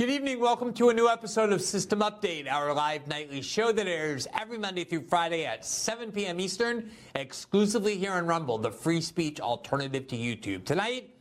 [0.00, 0.40] Good evening.
[0.40, 4.56] Welcome to a new episode of System Update, our live nightly show that airs every
[4.56, 6.40] Monday through Friday at 7 p.m.
[6.40, 10.64] Eastern, exclusively here on Rumble, the free speech alternative to YouTube.
[10.64, 11.14] Tonight,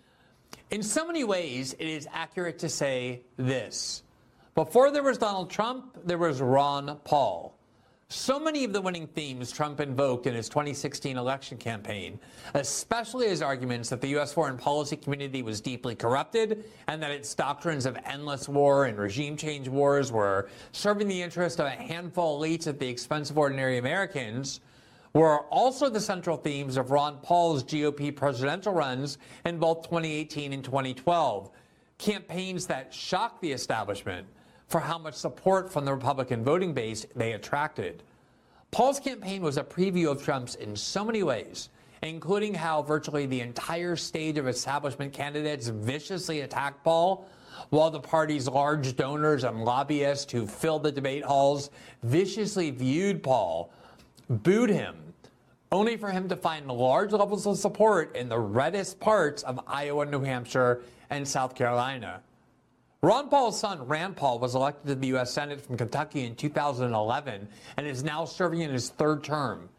[0.72, 4.04] in so many ways, it is accurate to say this.
[4.56, 7.59] Before there was Donald Trump, there was Ron Paul.
[8.12, 12.20] So many of the winning themes Trump invoked in his 2016 election campaign,
[12.56, 14.34] especially his arguments that the U.S.
[14.34, 19.38] foreign policy community was deeply corrupted and that its doctrines of endless war and regime
[19.38, 23.38] change wars were serving the interest of a handful of elites at the expense of
[23.38, 24.62] ordinary Americans,
[25.14, 30.64] were also the central themes of Ron Paul's GOP presidential runs in both 2018 and
[30.64, 31.52] 2012.
[32.00, 34.26] Campaigns that shocked the establishment
[34.70, 38.04] for how much support from the Republican voting base they attracted.
[38.72, 41.70] Paul's campaign was a preview of Trump's in so many ways,
[42.04, 47.28] including how virtually the entire stage of establishment candidates viciously attacked Paul,
[47.72, 51.72] while the party's large donors and lobbyists who filled the debate halls
[52.04, 53.72] viciously viewed Paul,
[54.30, 54.96] booed him,
[55.72, 60.06] only for him to find large levels of support in the reddest parts of Iowa,
[60.06, 62.22] New Hampshire, and South Carolina.
[63.02, 65.32] Ron Paul's son, Rand Paul, was elected to the U.S.
[65.32, 67.48] Senate from Kentucky in 2011
[67.78, 69.70] and is now serving in his third term.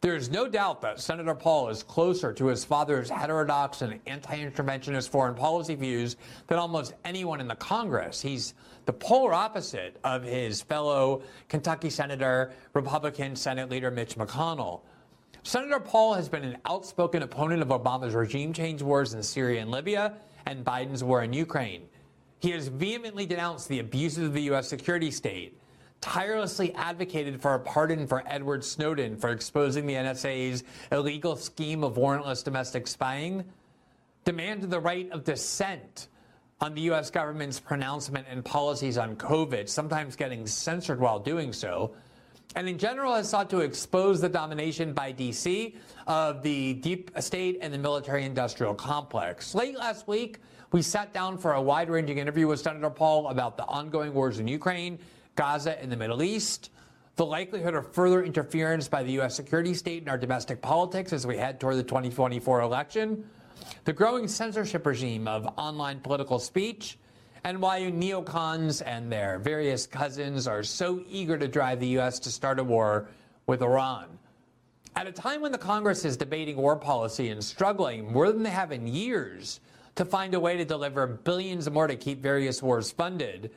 [0.00, 4.38] There is no doubt that Senator Paul is closer to his father's heterodox and anti
[4.38, 6.16] interventionist foreign policy views
[6.48, 8.20] than almost anyone in the Congress.
[8.20, 8.54] He's
[8.86, 14.80] the polar opposite of his fellow Kentucky Senator, Republican Senate Leader Mitch McConnell.
[15.44, 19.70] Senator Paul has been an outspoken opponent of Obama's regime change wars in Syria and
[19.70, 20.14] Libya
[20.46, 21.82] and Biden's war in Ukraine.
[22.44, 24.68] He has vehemently denounced the abuses of the U.S.
[24.68, 25.58] security state,
[26.02, 30.62] tirelessly advocated for a pardon for Edward Snowden for exposing the NSA's
[30.92, 33.46] illegal scheme of warrantless domestic spying,
[34.26, 36.08] demanded the right of dissent
[36.60, 37.08] on the U.S.
[37.10, 41.94] government's pronouncement and policies on COVID, sometimes getting censored while doing so,
[42.56, 45.76] and in general has sought to expose the domination by D.C.
[46.06, 49.54] of the deep state and the military industrial complex.
[49.54, 50.40] Late last week,
[50.74, 54.40] we sat down for a wide ranging interview with Senator Paul about the ongoing wars
[54.40, 54.98] in Ukraine,
[55.36, 56.70] Gaza, and the Middle East,
[57.14, 59.36] the likelihood of further interference by the U.S.
[59.36, 63.24] security state in our domestic politics as we head toward the 2024 election,
[63.84, 66.98] the growing censorship regime of online political speech,
[67.44, 72.18] and why neocons and their various cousins are so eager to drive the U.S.
[72.18, 73.06] to start a war
[73.46, 74.18] with Iran.
[74.96, 78.50] At a time when the Congress is debating war policy and struggling more than they
[78.50, 79.60] have in years
[79.96, 83.50] to find a way to deliver billions more to keep various wars funded,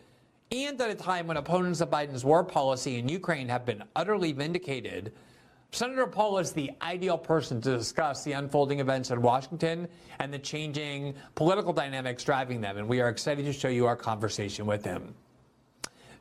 [0.51, 4.31] and at a time when opponents of Biden's war policy in Ukraine have been utterly
[4.31, 5.11] vindicated,
[5.71, 9.87] Senator Paul is the ideal person to discuss the unfolding events in Washington
[10.19, 13.95] and the changing political dynamics driving them, and we are excited to show you our
[13.95, 15.13] conversation with him.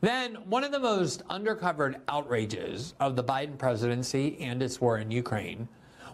[0.01, 5.11] Then, one of the most undercovered outrages of the Biden presidency and its war in
[5.11, 5.69] Ukraine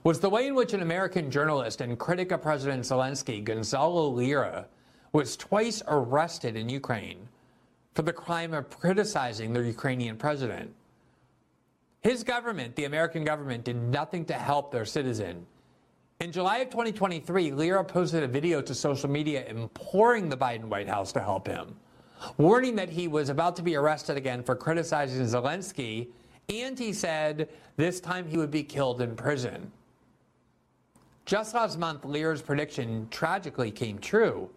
[0.05, 4.67] was the way in which an American journalist and critic of President Zelensky, Gonzalo Lira,
[5.13, 7.29] was twice arrested in Ukraine
[7.95, 10.75] for the crime of criticizing the Ukrainian president.
[12.01, 15.47] His government, the American government, did nothing to help their citizen.
[16.19, 20.89] In July of 2023, Lira posted a video to social media imploring the Biden White
[20.89, 21.77] House to help him,
[22.39, 26.09] warning that he was about to be arrested again for criticizing Zelensky,
[26.49, 29.71] and he said this time he would be killed in prison.
[31.25, 34.51] Just last month, Lira's prediction tragically came true.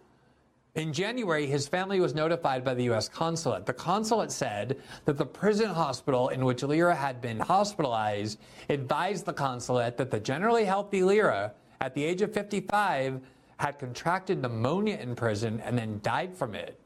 [0.74, 3.08] In January, his family was notified by the U.S.
[3.08, 3.64] consulate.
[3.64, 9.32] The consulate said that the prison hospital in which Lira had been hospitalized advised the
[9.32, 13.20] consulate that the generally healthy Lira, at the age of 55,
[13.58, 16.78] had contracted pneumonia in prison and then died from it.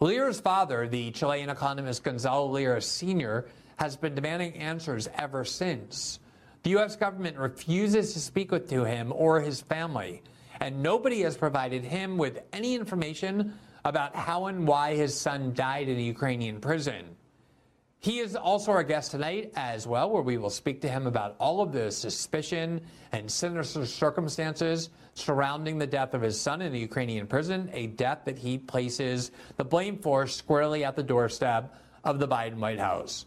[0.00, 3.46] Lira's father, the Chilean economist Gonzalo Lira Sr.,
[3.78, 6.20] has been demanding answers ever since.
[6.62, 6.96] The U.S.
[6.96, 10.22] government refuses to speak with to him or his family,
[10.60, 15.88] and nobody has provided him with any information about how and why his son died
[15.88, 17.16] in a Ukrainian prison.
[18.00, 21.34] He is also our guest tonight as well, where we will speak to him about
[21.38, 22.80] all of the suspicion
[23.12, 28.20] and sinister circumstances surrounding the death of his son in a Ukrainian prison, a death
[28.24, 33.26] that he places the blame for squarely at the doorstep of the Biden White House.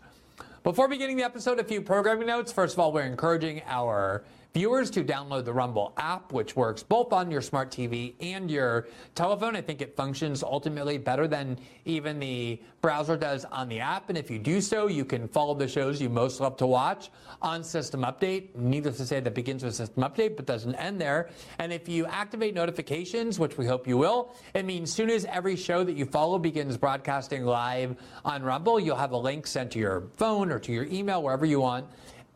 [0.63, 2.51] Before beginning the episode, a few programming notes.
[2.51, 7.13] First of all, we're encouraging our viewers to download the Rumble app, which works both
[7.13, 9.55] on your smart TV and your telephone.
[9.55, 14.09] I think it functions ultimately better than even the browser does on the app.
[14.09, 17.11] And if you do so, you can follow the shows you most love to watch
[17.41, 18.55] on System Update.
[18.55, 21.29] Needless to say, that begins with System Update, but doesn't end there.
[21.59, 25.55] And if you activate notifications, which we hope you will, it means soon as every
[25.55, 27.95] show that you follow begins broadcasting live
[28.25, 31.45] on Rumble, you'll have a link sent to your phone or to your email, wherever
[31.45, 31.85] you want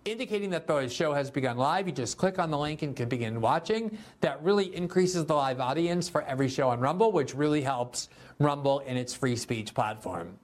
[0.05, 1.87] indicating that the show has begun live.
[1.87, 3.97] You just click on the link and can begin watching.
[4.21, 8.09] That really increases the live audience for every show on Rumble, which really helps
[8.39, 10.37] Rumble in its free speech platform.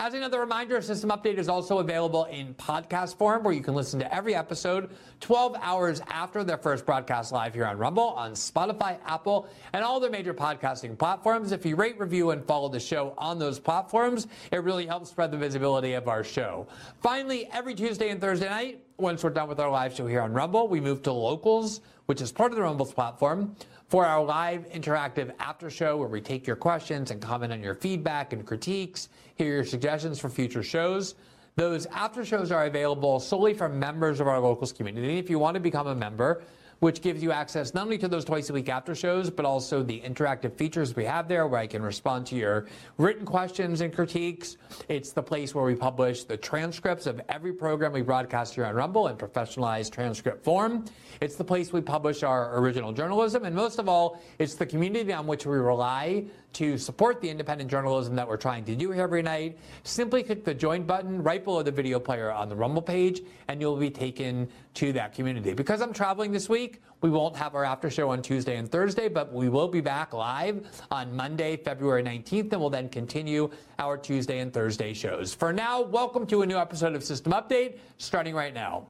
[0.00, 3.98] As another reminder, System Update is also available in podcast form where you can listen
[3.98, 8.98] to every episode 12 hours after their first broadcast live here on Rumble, on Spotify,
[9.04, 11.50] Apple, and all the major podcasting platforms.
[11.50, 15.32] If you rate, review, and follow the show on those platforms, it really helps spread
[15.32, 16.68] the visibility of our show.
[17.02, 20.32] Finally, every Tuesday and Thursday night, once we're done with our live show here on
[20.32, 23.54] Rumble, we move to Locals, which is part of the Rumbles platform
[23.86, 27.76] for our live interactive after show where we take your questions and comment on your
[27.76, 31.14] feedback and critiques, hear your suggestions for future shows.
[31.54, 35.16] Those after shows are available solely for members of our locals community.
[35.18, 36.42] If you want to become a member,
[36.80, 39.82] which gives you access not only to those twice a week after shows, but also
[39.82, 42.66] the interactive features we have there where I can respond to your
[42.98, 44.56] written questions and critiques.
[44.88, 48.74] It's the place where we publish the transcripts of every program we broadcast here on
[48.74, 50.84] Rumble in professionalized transcript form.
[51.20, 53.44] It's the place we publish our original journalism.
[53.44, 57.70] And most of all, it's the community on which we rely to support the independent
[57.70, 61.62] journalism that we're trying to do every night, simply click the join button right below
[61.62, 65.52] the video player on the Rumble page, and you'll be taken to that community.
[65.52, 69.08] Because I'm traveling this week, we won't have our after show on Tuesday and Thursday,
[69.08, 73.96] but we will be back live on Monday, February 19th, and we'll then continue our
[73.96, 75.32] Tuesday and Thursday shows.
[75.32, 78.88] For now, welcome to a new episode of System Update, starting right now.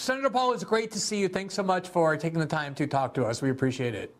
[0.00, 1.28] Senator Paul, it's great to see you.
[1.28, 3.42] Thanks so much for taking the time to talk to us.
[3.42, 4.16] We appreciate it.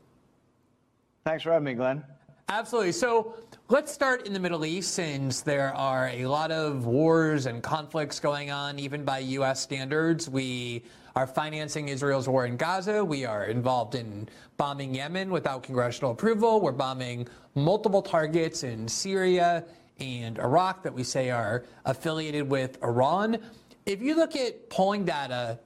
[1.24, 2.04] Thanks for having me, Glenn.
[2.50, 2.92] Absolutely.
[2.92, 3.34] So
[3.68, 8.20] let's start in the Middle East since there are a lot of wars and conflicts
[8.20, 9.60] going on, even by U.S.
[9.60, 10.28] standards.
[10.28, 10.84] We
[11.16, 13.02] are financing Israel's war in Gaza.
[13.02, 14.28] We are involved in
[14.58, 16.60] bombing Yemen without congressional approval.
[16.60, 19.64] We're bombing multiple targets in Syria
[19.98, 23.38] and Iraq that we say are affiliated with Iran.
[23.86, 25.58] If you look at polling data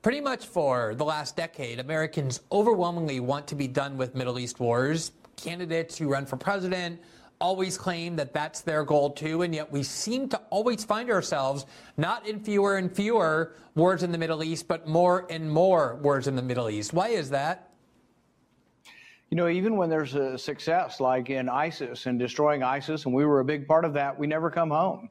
[0.00, 4.60] Pretty much for the last decade, Americans overwhelmingly want to be done with Middle East
[4.60, 5.10] wars.
[5.36, 7.00] Candidates who run for president
[7.40, 11.66] always claim that that's their goal too, and yet we seem to always find ourselves
[11.96, 16.28] not in fewer and fewer wars in the Middle East, but more and more wars
[16.28, 16.92] in the Middle East.
[16.92, 17.70] Why is that?
[19.30, 23.24] You know, even when there's a success like in ISIS and destroying ISIS, and we
[23.24, 25.10] were a big part of that, we never come home.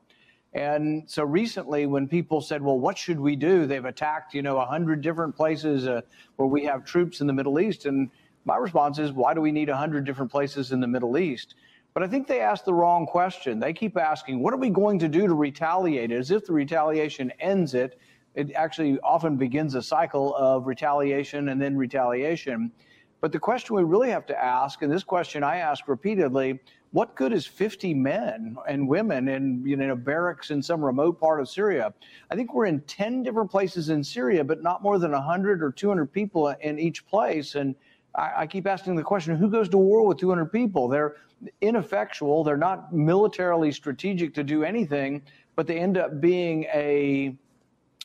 [0.54, 3.66] And so recently, when people said, well, what should we do?
[3.66, 6.02] They've attacked, you know, 100 different places uh,
[6.38, 7.86] where we have troops in the Middle East.
[7.86, 8.10] And
[8.46, 11.56] my response is, why do we need 100 different places in the Middle East?
[11.94, 13.60] But I think they asked the wrong question.
[13.60, 16.12] They keep asking, what are we going to do to retaliate?
[16.12, 18.00] As if the retaliation ends it.
[18.36, 22.72] It actually often begins a cycle of retaliation and then retaliation.
[23.20, 26.60] But the question we really have to ask, and this question I ask repeatedly,
[26.92, 31.40] what good is 50 men and women in you know barracks in some remote part
[31.40, 31.94] of Syria?
[32.32, 35.72] I think we're in 10 different places in Syria, but not more than 100 or
[35.72, 37.56] 200 people in each place.
[37.56, 37.76] And
[38.16, 40.88] I, I keep asking the question: Who goes to war with 200 people?
[40.88, 41.18] They're
[41.62, 42.44] ineffectual.
[42.44, 45.22] They're not militarily strategic to do anything,
[45.56, 47.36] but they end up being a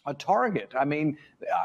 [0.06, 0.72] a target.
[0.78, 1.16] I mean,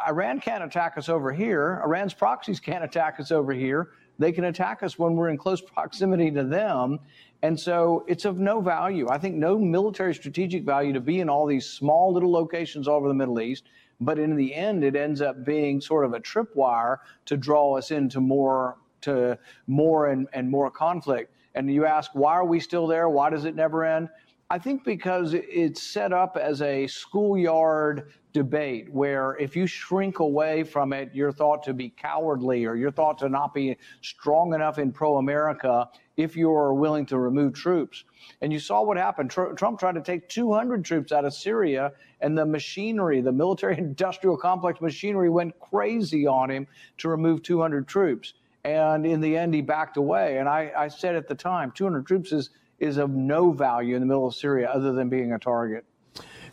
[0.08, 1.82] Iran can't attack us over here.
[1.84, 3.92] Iran's proxies can't attack us over here.
[4.20, 7.00] They can attack us when we're in close proximity to them.
[7.42, 9.08] And so it's of no value.
[9.10, 12.98] I think no military strategic value to be in all these small little locations all
[12.98, 13.66] over the Middle East.
[14.00, 17.92] But in the end, it ends up being sort of a tripwire to draw us
[17.92, 21.34] into more to more and, and more conflict.
[21.56, 23.10] And you ask, why are we still there?
[23.10, 24.10] Why does it never end?
[24.50, 30.64] I think because it's set up as a schoolyard debate where if you shrink away
[30.64, 34.80] from it, you're thought to be cowardly or you're thought to not be strong enough
[34.80, 38.06] in pro America if you're willing to remove troops.
[38.42, 39.32] And you saw what happened.
[39.32, 43.78] Tr- Trump tried to take 200 troops out of Syria, and the machinery, the military
[43.78, 46.68] industrial complex machinery, went crazy on him
[47.00, 48.36] to remove 200 troops.
[48.64, 50.38] And in the end, he backed away.
[50.38, 54.02] And I, I said at the time, 200 troops is is of no value in
[54.02, 55.86] the middle of Syria other than being a target.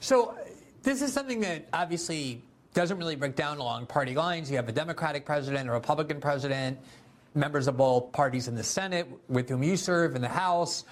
[0.00, 0.34] So,
[0.82, 2.42] this is something that obviously
[2.74, 4.50] doesn't really break down along party lines.
[4.50, 6.78] You have a Democratic president, a Republican president,
[7.34, 10.84] members of both parties in the Senate with whom you serve in the House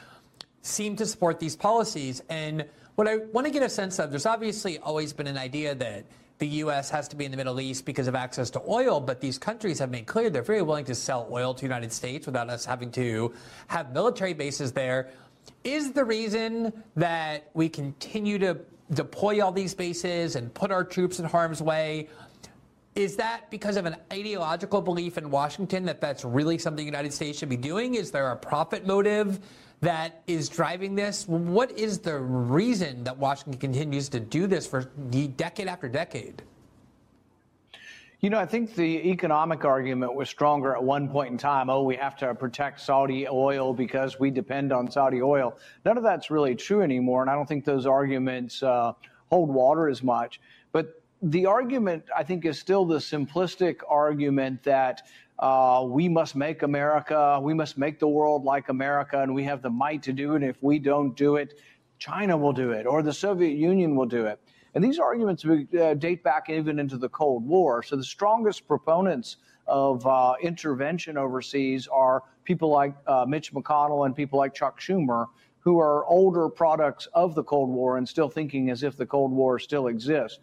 [0.62, 2.22] seem to support these policies.
[2.28, 5.74] And what I want to get a sense of, there's obviously always been an idea
[5.74, 6.04] that
[6.38, 6.90] the U.S.
[6.90, 9.78] has to be in the Middle East because of access to oil, but these countries
[9.78, 12.64] have made clear they're very willing to sell oil to the United States without us
[12.64, 13.32] having to
[13.68, 15.10] have military bases there.
[15.64, 18.58] Is the reason that we continue to
[18.92, 22.08] deploy all these bases and put our troops in harm's way?
[22.94, 27.12] Is that because of an ideological belief in Washington that that's really something the United
[27.12, 27.94] States should be doing?
[27.94, 29.40] Is there a profit motive
[29.80, 31.26] that is driving this?
[31.26, 34.82] What is the reason that Washington continues to do this for
[35.36, 36.42] decade after decade?
[38.22, 41.68] You know, I think the economic argument was stronger at one point in time.
[41.68, 45.58] Oh, we have to protect Saudi oil because we depend on Saudi oil.
[45.84, 48.92] None of that's really true anymore, and I don't think those arguments uh,
[49.28, 50.40] hold water as much.
[50.70, 55.02] But the argument, I think, is still the simplistic argument that
[55.40, 59.62] uh, we must make America, we must make the world like America, and we have
[59.62, 60.44] the might to do it.
[60.44, 61.58] If we don't do it,
[61.98, 64.38] China will do it, or the Soviet Union will do it.
[64.74, 67.82] And these arguments uh, date back even into the Cold War.
[67.82, 69.36] So the strongest proponents
[69.66, 75.26] of uh, intervention overseas are people like uh, Mitch McConnell and people like Chuck Schumer,
[75.60, 79.30] who are older products of the Cold War and still thinking as if the Cold
[79.30, 80.38] War still exists.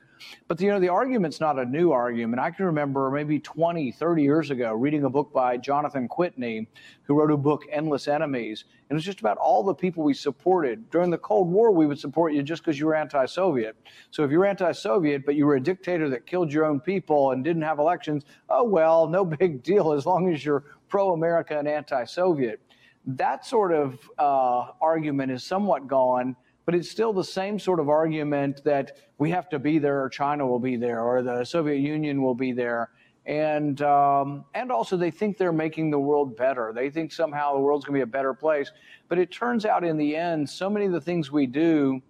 [0.47, 2.41] But you know, the argument's not a new argument.
[2.41, 6.67] I can remember maybe 20, 30 years ago reading a book by Jonathan Kwitny,
[7.03, 8.65] who wrote a book, Endless Enemies.
[8.89, 10.89] And it was just about all the people we supported.
[10.89, 13.75] During the Cold War, we would support you just because you were anti Soviet.
[14.11, 17.31] So if you're anti Soviet, but you were a dictator that killed your own people
[17.31, 21.57] and didn't have elections, oh, well, no big deal as long as you're pro America
[21.57, 22.59] and anti Soviet.
[23.05, 26.35] That sort of uh, argument is somewhat gone
[26.69, 30.07] but it's still the same sort of argument that we have to be there, or
[30.07, 32.91] China will be there, or the Soviet Union will be there.
[33.25, 36.71] And um, and also they think they're making the world better.
[36.71, 38.71] They think somehow the world's going to be a better place.
[39.07, 42.03] But it turns out in the end, so many of the things we do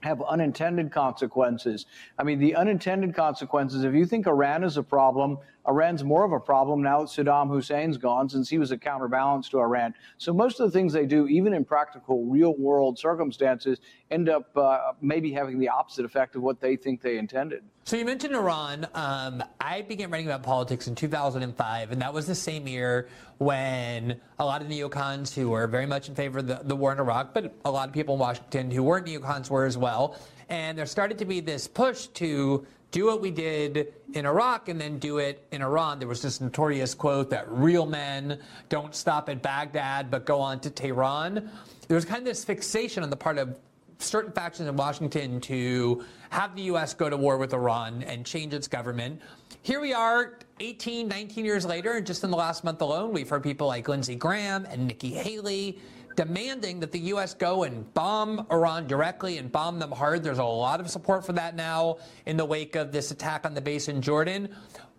[0.00, 1.86] have unintended consequences.
[2.18, 6.32] I mean, the unintended consequences, if you think Iran is a problem, Iran's more of
[6.32, 9.94] a problem now that Saddam Hussein's gone, since he was a counterbalance to Iran.
[10.18, 13.78] So most of the things they do, even in practical, real world circumstances,
[14.10, 17.62] end up uh, maybe having the opposite effect of what they think they intended.
[17.84, 18.86] So you mentioned Iran.
[18.94, 24.20] Um, I began writing about politics in 2005, and that was the same year when
[24.38, 26.98] a lot of neocons who were very much in favor of the, the war in
[26.98, 30.16] Iraq, but a lot of people in Washington who weren't neocons were as well.
[30.48, 34.80] And there started to be this push to do what we did in Iraq and
[34.80, 35.98] then do it in Iran.
[35.98, 40.60] There was this notorious quote that real men don't stop at Baghdad but go on
[40.60, 41.50] to Tehran.
[41.88, 43.58] There was kind of this fixation on the part of
[43.98, 46.92] certain factions in Washington to have the U.S.
[46.92, 49.20] go to war with Iran and change its government.
[49.62, 53.28] Here we are 18, 19 years later, and just in the last month alone, we've
[53.28, 55.78] heard people like Lindsey Graham and Nikki Haley
[56.16, 57.34] demanding that the U.S.
[57.34, 60.22] go and bomb Iran directly and bomb them hard.
[60.22, 63.54] There's a lot of support for that now in the wake of this attack on
[63.54, 64.48] the base in Jordan.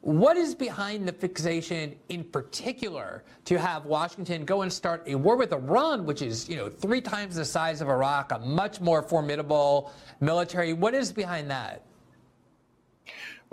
[0.02, 5.38] What is behind the fixation in particular to have Washington go and start a war
[5.38, 9.02] with Iran, which is, you know, three times the size of Iraq, a much more
[9.02, 10.74] formidable military?
[10.74, 11.86] What is behind that?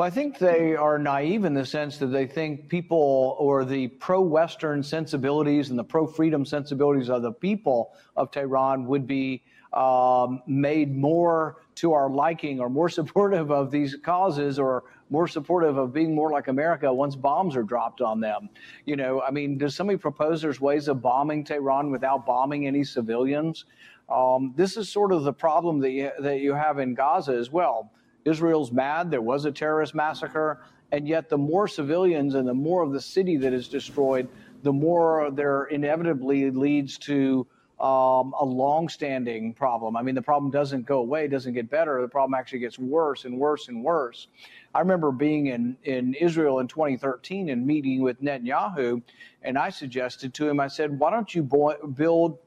[0.00, 3.88] Well, I think they are naive in the sense that they think people or the
[3.88, 9.42] pro Western sensibilities and the pro freedom sensibilities of the people of Tehran would be
[9.74, 15.76] um, made more to our liking or more supportive of these causes or more supportive
[15.76, 18.48] of being more like America once bombs are dropped on them.
[18.86, 22.84] You know, I mean, does somebody propose there's ways of bombing Tehran without bombing any
[22.84, 23.66] civilians?
[24.08, 27.50] Um, this is sort of the problem that you, that you have in Gaza as
[27.50, 27.92] well.
[28.24, 29.10] Israel's mad.
[29.10, 30.60] There was a terrorist massacre.
[30.92, 34.28] And yet, the more civilians and the more of the city that is destroyed,
[34.62, 37.46] the more there inevitably leads to
[37.80, 39.96] um, a long-standing problem.
[39.96, 42.00] I mean, the problem doesn't go away, it doesn't get better.
[42.02, 44.28] The problem actually gets worse and worse and worse.
[44.74, 49.00] I remember being in, in Israel in 2013 and meeting with Netanyahu,
[49.42, 52.38] and I suggested to him, I said, why don't you build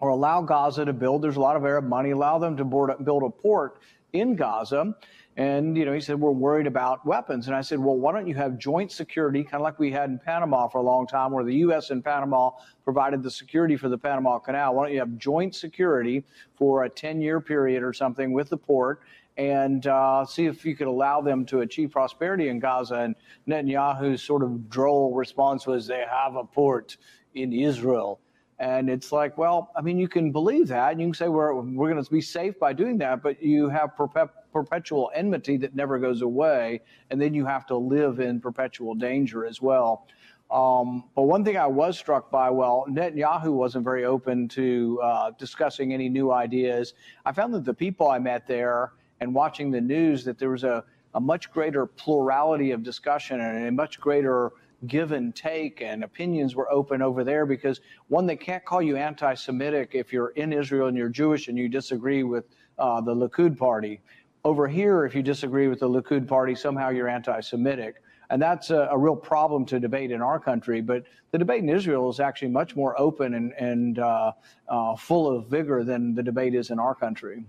[0.00, 1.22] or allow Gaza to build.
[1.22, 2.10] There's a lot of Arab money.
[2.10, 3.80] Allow them to board, build a port
[4.12, 4.94] in Gaza.
[5.36, 7.46] And, you know, he said, we're worried about weapons.
[7.46, 10.10] And I said, well, why don't you have joint security, kind of like we had
[10.10, 11.90] in Panama for a long time, where the U.S.
[11.90, 12.50] and Panama
[12.82, 14.74] provided the security for the Panama Canal.
[14.74, 16.24] Why don't you have joint security
[16.56, 19.00] for a 10 year period or something with the port?
[19.38, 22.96] and uh, see if you could allow them to achieve prosperity in Gaza.
[22.96, 23.14] And
[23.46, 26.96] Netanyahu's sort of droll response was, they have a port
[27.34, 28.18] in Israel.
[28.60, 30.92] And it's like, well, I mean, you can believe that.
[30.92, 33.68] And you can say we're, we're going to be safe by doing that, but you
[33.68, 36.80] have perpet- perpetual enmity that never goes away.
[37.10, 40.06] And then you have to live in perpetual danger as well.
[40.50, 45.30] Um, but one thing I was struck by, well, Netanyahu wasn't very open to uh,
[45.38, 46.94] discussing any new ideas.
[47.26, 50.64] I found that the people I met there and watching the news, that there was
[50.64, 50.82] a,
[51.14, 54.52] a much greater plurality of discussion and a much greater
[54.86, 58.96] give and take and opinions were open over there because one they can't call you
[58.96, 62.44] anti-semitic if you're in israel and you're jewish and you disagree with
[62.78, 64.00] uh, the likud party.
[64.44, 67.96] Over here if you disagree with the likud party somehow you're anti-semitic.
[68.30, 71.68] And that's a, a, real problem to debate in our country but the debate in
[71.68, 74.32] israel is actually much more open and, and uh,
[74.68, 77.42] uh, full of vigor than the debate is in our country.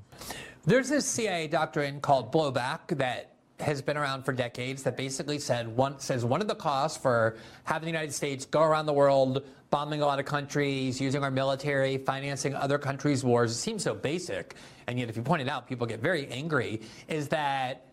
[0.65, 5.67] There's this cia doctrine called blowback that has been around for decades that basically said
[5.67, 9.45] one says one of the costs for having the United States go around the world
[9.69, 13.51] bombing a lot of countries, using our military, financing other countries' wars.
[13.51, 14.55] It seems so basic,
[14.87, 16.81] and yet if you point it out, people get very angry.
[17.07, 17.85] Is that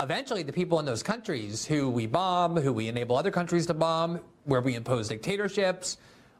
[0.00, 3.74] eventually the people in those countries who we bomb, who we enable other countries to
[3.74, 5.98] bomb, where we impose dictatorships,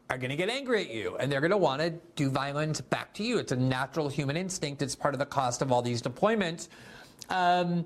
[0.09, 2.81] are going to get angry at you and they're going to want to do violence
[2.81, 3.39] back to you.
[3.39, 4.83] It's a natural human instinct.
[4.83, 6.69] It's part of the cost of all these deployments.
[7.29, 7.85] Um,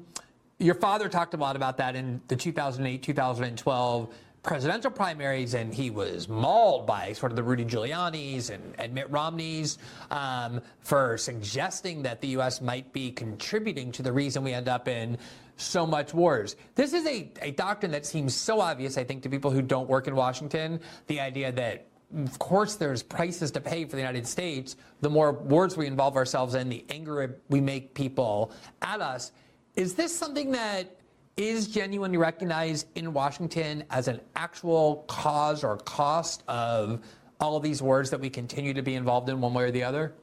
[0.59, 5.91] your father talked a lot about that in the 2008 2012 presidential primaries, and he
[5.91, 9.79] was mauled by sort of the Rudy Giuliani's and, and Mitt Romney's
[10.11, 12.61] um, for suggesting that the U.S.
[12.61, 15.17] might be contributing to the reason we end up in
[15.57, 16.57] so much wars.
[16.75, 19.89] This is a, a doctrine that seems so obvious, I think, to people who don't
[19.89, 20.79] work in Washington.
[21.07, 24.77] The idea that of course, there's prices to pay for the United States.
[25.01, 29.33] The more wars we involve ourselves in, the angrier we make people at us.
[29.77, 30.87] Is this something that
[31.37, 37.01] is genuinely recognized in Washington as an actual cause or cost of
[37.41, 39.83] all of these wars that we continue to be involved in one way or the
[39.83, 40.15] other?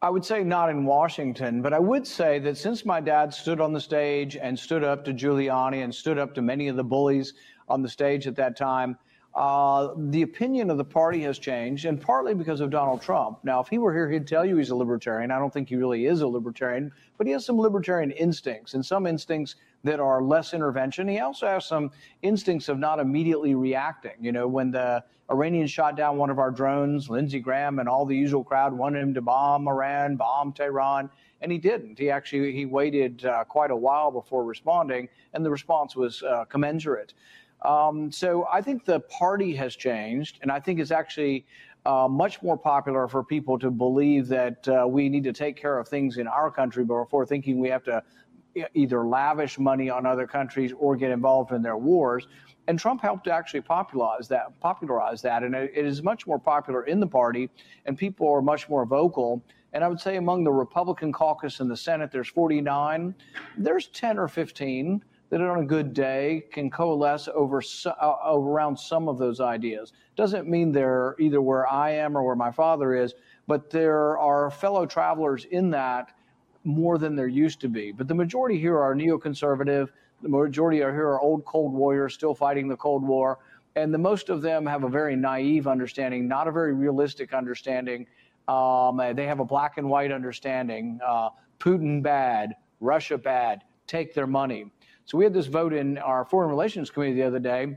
[0.00, 3.60] I would say not in Washington, but I would say that since my dad stood
[3.60, 6.84] on the stage and stood up to Giuliani and stood up to many of the
[6.84, 7.32] bullies
[7.68, 8.96] on the stage at that time,
[9.34, 13.38] uh, the opinion of the party has changed, and partly because of Donald Trump.
[13.42, 15.32] Now, if he were here, he'd tell you he's a libertarian.
[15.32, 18.86] I don't think he really is a libertarian, but he has some libertarian instincts, and
[18.86, 21.08] some instincts that are less intervention.
[21.08, 21.90] He also has some
[22.22, 24.14] instincts of not immediately reacting.
[24.20, 28.06] You know, when the Iranians shot down one of our drones, Lindsey Graham and all
[28.06, 31.98] the usual crowd wanted him to bomb Iran, bomb Tehran, and he didn't.
[31.98, 36.44] He actually he waited uh, quite a while before responding, and the response was uh,
[36.44, 37.14] commensurate.
[37.64, 41.46] Um, so I think the party has changed, and I think it's actually
[41.86, 45.78] uh, much more popular for people to believe that uh, we need to take care
[45.78, 48.02] of things in our country before thinking we have to
[48.74, 52.28] either lavish money on other countries or get involved in their wars.
[52.68, 56.38] And Trump helped to actually popularize that, popularize that, and it, it is much more
[56.38, 57.50] popular in the party,
[57.86, 59.42] and people are much more vocal.
[59.72, 63.14] And I would say among the Republican caucus in the Senate, there's 49.
[63.58, 65.02] There's 10 or 15
[65.34, 69.92] that on a good day can coalesce over, uh, around some of those ideas.
[70.14, 73.14] Doesn't mean they're either where I am or where my father is,
[73.48, 76.12] but there are fellow travelers in that
[76.62, 77.90] more than there used to be.
[77.90, 79.88] But the majority here are neoconservative.
[80.22, 83.40] The majority are here are old Cold Warriors still fighting the Cold War.
[83.74, 88.06] And the most of them have a very naive understanding, not a very realistic understanding.
[88.46, 91.00] Um, they have a black and white understanding.
[91.04, 94.70] Uh, Putin bad, Russia bad, take their money.
[95.06, 97.76] So we had this vote in our Foreign Relations Committee the other day.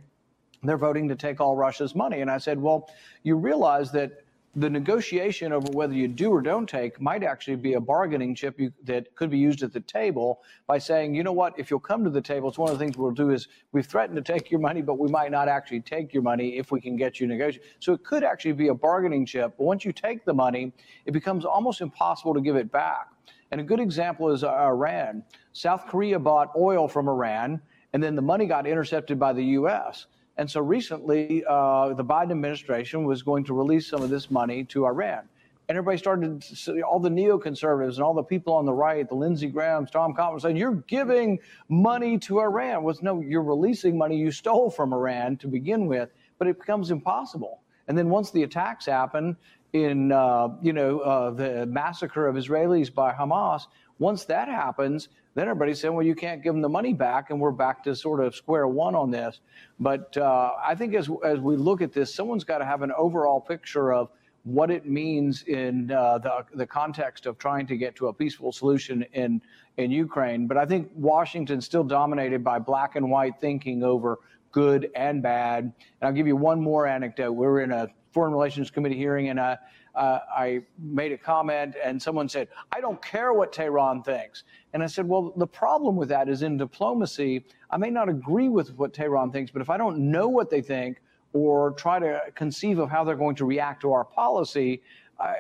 [0.63, 2.21] They're voting to take all Russia's money.
[2.21, 2.89] And I said, well,
[3.23, 4.23] you realize that
[4.55, 8.59] the negotiation over whether you do or don't take might actually be a bargaining chip
[8.59, 11.79] you, that could be used at the table by saying, you know what, if you'll
[11.79, 14.33] come to the table, it's one of the things we'll do is we've threatened to
[14.33, 17.19] take your money, but we might not actually take your money if we can get
[17.19, 17.65] you to negotiate.
[17.79, 19.53] So it could actually be a bargaining chip.
[19.57, 20.71] But once you take the money,
[21.05, 23.09] it becomes almost impossible to give it back.
[23.51, 25.23] And a good example is Iran.
[25.53, 27.61] South Korea bought oil from Iran,
[27.93, 30.07] and then the money got intercepted by the U.S.
[30.37, 34.65] And so recently, uh, the Biden administration was going to release some of this money
[34.65, 35.27] to Iran.
[35.69, 39.15] And everybody started, to, all the neoconservatives and all the people on the right, the
[39.15, 42.83] Lindsey Grahams, Tom Cotton, saying, You're giving money to Iran.
[42.83, 46.59] Was well, no, you're releasing money you stole from Iran to begin with, but it
[46.59, 47.61] becomes impossible.
[47.87, 49.35] And then once the attacks happen,
[49.73, 53.63] in uh, you know uh, the massacre of Israelis by Hamas.
[53.99, 57.39] Once that happens, then everybody's saying, well, you can't give them the money back, and
[57.39, 59.39] we're back to sort of square one on this.
[59.79, 62.91] But uh, I think as as we look at this, someone's got to have an
[62.97, 64.09] overall picture of
[64.43, 68.51] what it means in uh, the the context of trying to get to a peaceful
[68.51, 69.41] solution in
[69.77, 70.47] in Ukraine.
[70.47, 74.19] But I think Washington's still dominated by black and white thinking over
[74.51, 75.65] good and bad.
[75.65, 77.33] And I'll give you one more anecdote.
[77.33, 79.57] We were in a Foreign Relations Committee hearing, and uh,
[79.93, 84.43] uh, I made a comment, and someone said, I don't care what Tehran thinks.
[84.73, 88.49] And I said, Well, the problem with that is in diplomacy, I may not agree
[88.49, 90.99] with what Tehran thinks, but if I don't know what they think
[91.33, 94.81] or try to conceive of how they're going to react to our policy,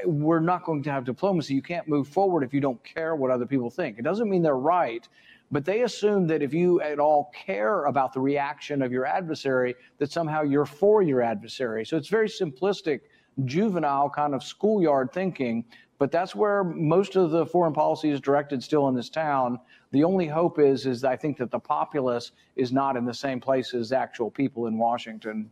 [0.05, 1.55] we're not going to have diplomacy.
[1.55, 3.97] You can't move forward if you don't care what other people think.
[3.97, 5.07] It doesn't mean they're right,
[5.51, 9.75] but they assume that if you at all care about the reaction of your adversary,
[9.97, 11.85] that somehow you're for your adversary.
[11.85, 13.01] So it's very simplistic,
[13.45, 15.65] juvenile kind of schoolyard thinking.
[15.99, 19.59] But that's where most of the foreign policy is directed still in this town.
[19.91, 23.39] The only hope is, is I think that the populace is not in the same
[23.39, 25.49] place as actual people in Washington.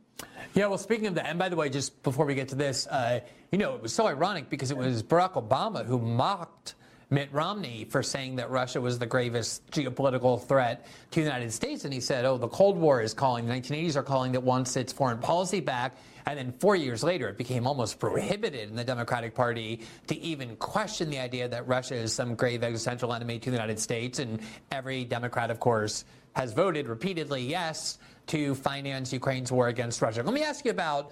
[0.53, 2.85] Yeah, well, speaking of that, and by the way, just before we get to this,
[2.87, 6.75] uh, you know, it was so ironic because it was Barack Obama who mocked
[7.09, 11.85] Mitt Romney for saying that Russia was the gravest geopolitical threat to the United States.
[11.85, 14.75] And he said, oh, the Cold War is calling, the 1980s are calling that wants
[14.75, 15.97] its foreign policy back.
[16.25, 20.55] And then four years later, it became almost prohibited in the Democratic Party to even
[20.55, 24.17] question the idea that Russia is some grave existential enemy to the United States.
[24.17, 24.39] And
[24.71, 30.23] every Democrat, of course, has voted repeatedly yes to finance Ukraine's war against Russia.
[30.23, 31.11] Let me ask you about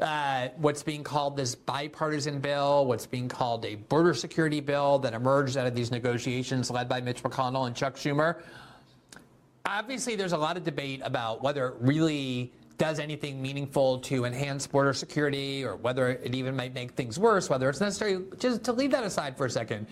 [0.00, 5.14] uh, what's being called this bipartisan bill, what's being called a border security bill that
[5.14, 8.40] emerged out of these negotiations led by Mitch McConnell and Chuck Schumer.
[9.64, 14.66] Obviously, there's a lot of debate about whether it really does anything meaningful to enhance
[14.66, 18.22] border security or whether it even might make things worse, whether it's necessary.
[18.38, 19.86] Just to leave that aside for a second,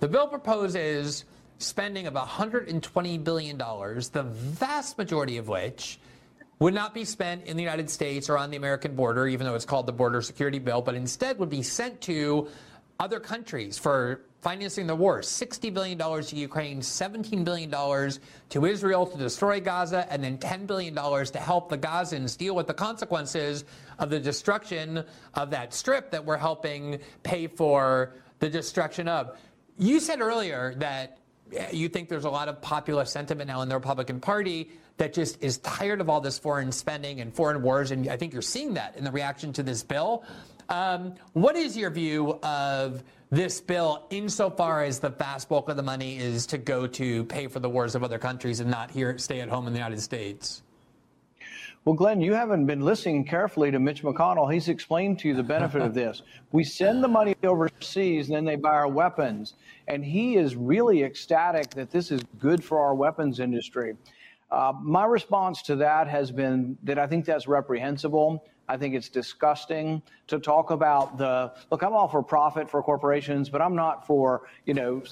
[0.00, 1.24] the bill proposes
[1.58, 5.98] spending of $120 billion, the vast majority of which
[6.58, 9.54] would not be spent in the United States or on the American border, even though
[9.54, 12.48] it's called the Border Security Bill, but instead would be sent to
[13.00, 15.20] other countries for financing the war.
[15.20, 20.94] $60 billion to Ukraine, $17 billion to Israel to destroy Gaza, and then $10 billion
[20.94, 23.64] to help the Gazans deal with the consequences
[23.98, 29.36] of the destruction of that strip that we're helping pay for the destruction of.
[29.78, 31.18] You said earlier that
[31.72, 35.42] you think there's a lot of popular sentiment now in the Republican Party that just
[35.42, 38.74] is tired of all this foreign spending and foreign wars, and I think you're seeing
[38.74, 40.24] that in the reaction to this bill.
[40.68, 45.82] Um, what is your view of this bill insofar as the vast bulk of the
[45.82, 49.18] money is to go to pay for the wars of other countries and not here
[49.18, 50.62] stay at home in the United States?
[51.84, 54.50] Well, Glenn, you haven't been listening carefully to Mitch McConnell.
[54.50, 56.22] He's explained to you the benefit of this.
[56.50, 59.52] We send the money overseas and then they buy our weapons.
[59.86, 63.96] And he is really ecstatic that this is good for our weapons industry.
[64.50, 68.44] Uh, my response to that has been that I think that's reprehensible.
[68.68, 71.82] I think it's disgusting to talk about the look.
[71.82, 75.02] I'm all for profit for corporations, but I'm not for you know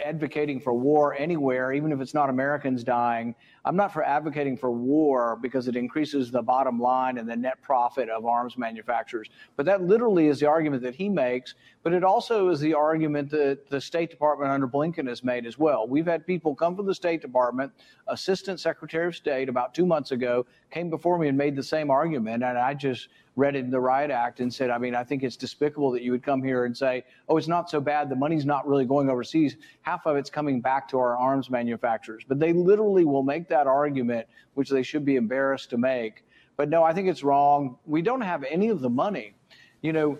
[0.00, 3.34] advocating for war anywhere, even if it's not Americans dying.
[3.64, 7.62] I'm not for advocating for war because it increases the bottom line and the net
[7.62, 9.28] profit of arms manufacturers.
[9.56, 11.54] But that literally is the argument that he makes.
[11.84, 15.58] But it also is the argument that the State Department under Blinken has made as
[15.58, 15.86] well.
[15.86, 17.72] We've had people come from the State Department,
[18.08, 21.90] Assistant Secretary of State, about two months ago, came before me and made the same
[21.90, 22.42] argument.
[22.42, 25.36] And I just read in the Riot Act and said, I mean, I think it's
[25.36, 28.08] despicable that you would come here and say, oh, it's not so bad.
[28.08, 29.56] The money's not really going overseas.
[29.82, 32.24] Half of it's coming back to our arms manufacturers.
[32.26, 36.24] But they literally will make that argument, which they should be embarrassed to make.
[36.56, 37.78] But no, I think it's wrong.
[37.86, 39.34] We don't have any of the money.
[39.80, 40.18] You know,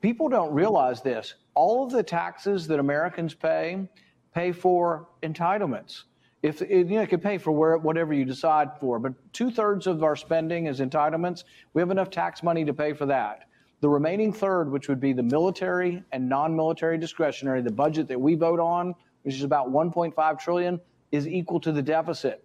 [0.00, 1.34] people don't realize this.
[1.54, 3.88] All of the taxes that Americans pay
[4.34, 6.04] pay for entitlements
[6.42, 9.86] if you know, it could pay for where, whatever you decide for, but two thirds
[9.86, 11.44] of our spending is entitlements.
[11.74, 13.46] We have enough tax money to pay for that.
[13.80, 18.34] The remaining third, which would be the military and non-military discretionary, the budget that we
[18.34, 20.80] vote on, which is about 1.5 trillion,
[21.12, 22.44] is equal to the deficit.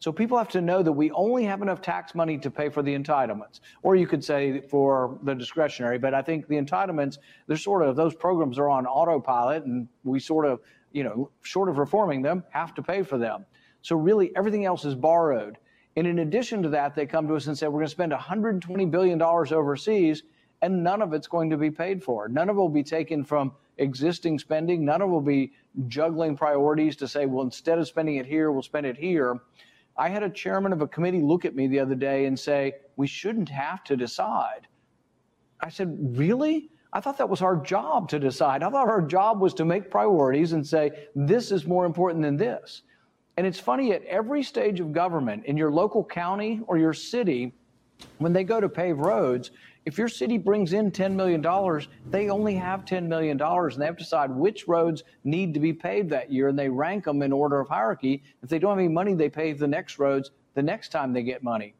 [0.00, 2.82] So people have to know that we only have enough tax money to pay for
[2.82, 5.98] the entitlements, or you could say for the discretionary.
[5.98, 10.20] But I think the entitlements, they're sort of those programs are on autopilot, and we
[10.20, 10.60] sort of
[10.92, 13.44] you know, short of reforming them, have to pay for them.
[13.82, 15.58] So really, everything else is borrowed.
[15.96, 18.12] And in addition to that, they come to us and say, we're going to spend
[18.12, 20.22] $120 billion overseas,
[20.62, 22.28] and none of it's going to be paid for.
[22.28, 24.84] None of it will be taken from existing spending.
[24.84, 25.52] None of it will be
[25.86, 29.40] juggling priorities to say, well, instead of spending it here, we'll spend it here.
[29.96, 32.74] I had a chairman of a committee look at me the other day and say,
[32.96, 34.68] we shouldn't have to decide.
[35.60, 36.70] I said, really?
[36.92, 38.62] I thought that was our job to decide.
[38.62, 42.36] I thought our job was to make priorities and say, this is more important than
[42.36, 42.82] this.
[43.36, 47.52] And it's funny, at every stage of government, in your local county or your city,
[48.18, 49.50] when they go to pave roads,
[49.84, 51.42] if your city brings in $10 million,
[52.10, 55.72] they only have $10 million and they have to decide which roads need to be
[55.72, 58.22] paved that year and they rank them in order of hierarchy.
[58.42, 61.22] If they don't have any money, they pave the next roads the next time they
[61.22, 61.74] get money.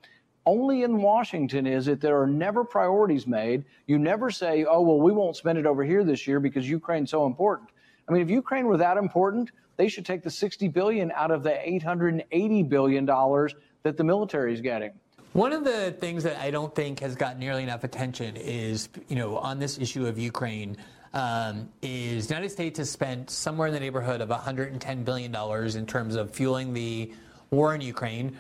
[0.49, 3.67] Only in Washington is it there are never priorities made.
[3.87, 7.11] You never say, oh, well, we won't spend it over here this year because Ukraine's
[7.11, 7.69] so important.
[8.09, 11.43] I mean, if Ukraine were that important, they should take the 60 billion out of
[11.43, 14.93] the 880 billion dollars that the military is getting.
[15.35, 19.17] One of the things that I don't think has got nearly enough attention is, you
[19.17, 20.79] know, on this issue of Ukraine,
[21.13, 25.77] um, is the United States has spent somewhere in the neighborhood of 110 billion dollars
[25.77, 27.13] in terms of fueling the
[27.51, 28.37] war in Ukraine.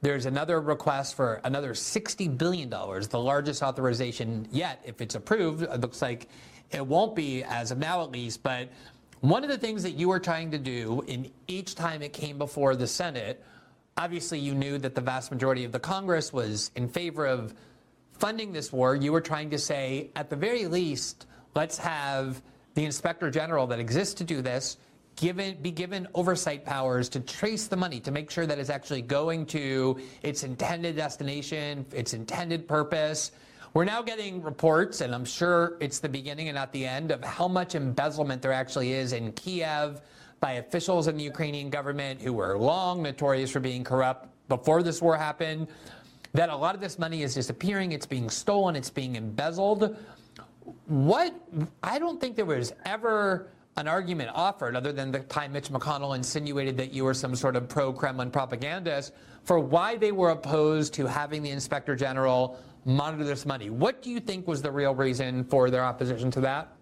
[0.00, 4.80] There's another request for another $60 billion, the largest authorization yet.
[4.84, 6.28] If it's approved, it looks like
[6.70, 8.44] it won't be as of now at least.
[8.44, 8.68] But
[9.20, 12.38] one of the things that you were trying to do in each time it came
[12.38, 13.44] before the Senate,
[13.96, 17.52] obviously you knew that the vast majority of the Congress was in favor of
[18.12, 18.94] funding this war.
[18.94, 22.40] You were trying to say, at the very least, let's have
[22.74, 24.76] the inspector general that exists to do this
[25.18, 29.02] given, be given oversight powers to trace the money to make sure that it's actually
[29.02, 33.32] going to its intended destination, its intended purpose.
[33.74, 37.22] We're now getting reports, and I'm sure it's the beginning and not the end, of
[37.22, 40.00] how much embezzlement there actually is in Kiev
[40.40, 45.02] by officials in the Ukrainian government who were long notorious for being corrupt before this
[45.02, 45.66] war happened.
[46.32, 49.96] That a lot of this money is disappearing, it's being stolen, it's being embezzled.
[50.86, 51.34] What
[51.82, 56.16] I don't think there was ever an argument offered, other than the time Mitch McConnell
[56.16, 59.12] insinuated that you were some sort of pro Kremlin propagandist,
[59.44, 63.70] for why they were opposed to having the inspector general monitor this money.
[63.70, 66.72] What do you think was the real reason for their opposition to that?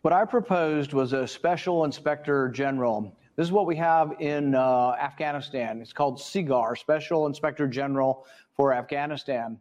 [0.00, 3.14] What I proposed was a special inspector general.
[3.36, 5.80] This is what we have in uh, Afghanistan.
[5.80, 9.58] It's called SIGAR, Special Inspector General for Afghanistan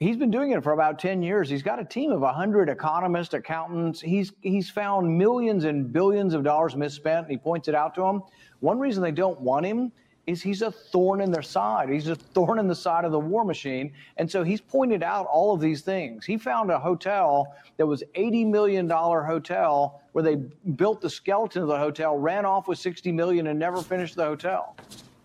[0.00, 1.48] he's been doing it for about 10 years.
[1.48, 4.00] He's got a team of 100 economists, accountants.
[4.00, 8.00] He's, he's found millions and billions of dollars misspent, and he points it out to
[8.00, 8.22] them.
[8.60, 9.92] One reason they don't want him
[10.26, 11.88] is he's a thorn in their side.
[11.88, 13.92] He's a thorn in the side of the war machine.
[14.16, 16.24] And so he's pointed out all of these things.
[16.24, 20.36] He found a hotel that was $80 million hotel where they
[20.76, 24.24] built the skeleton of the hotel, ran off with 60 million and never finished the
[24.24, 24.76] hotel.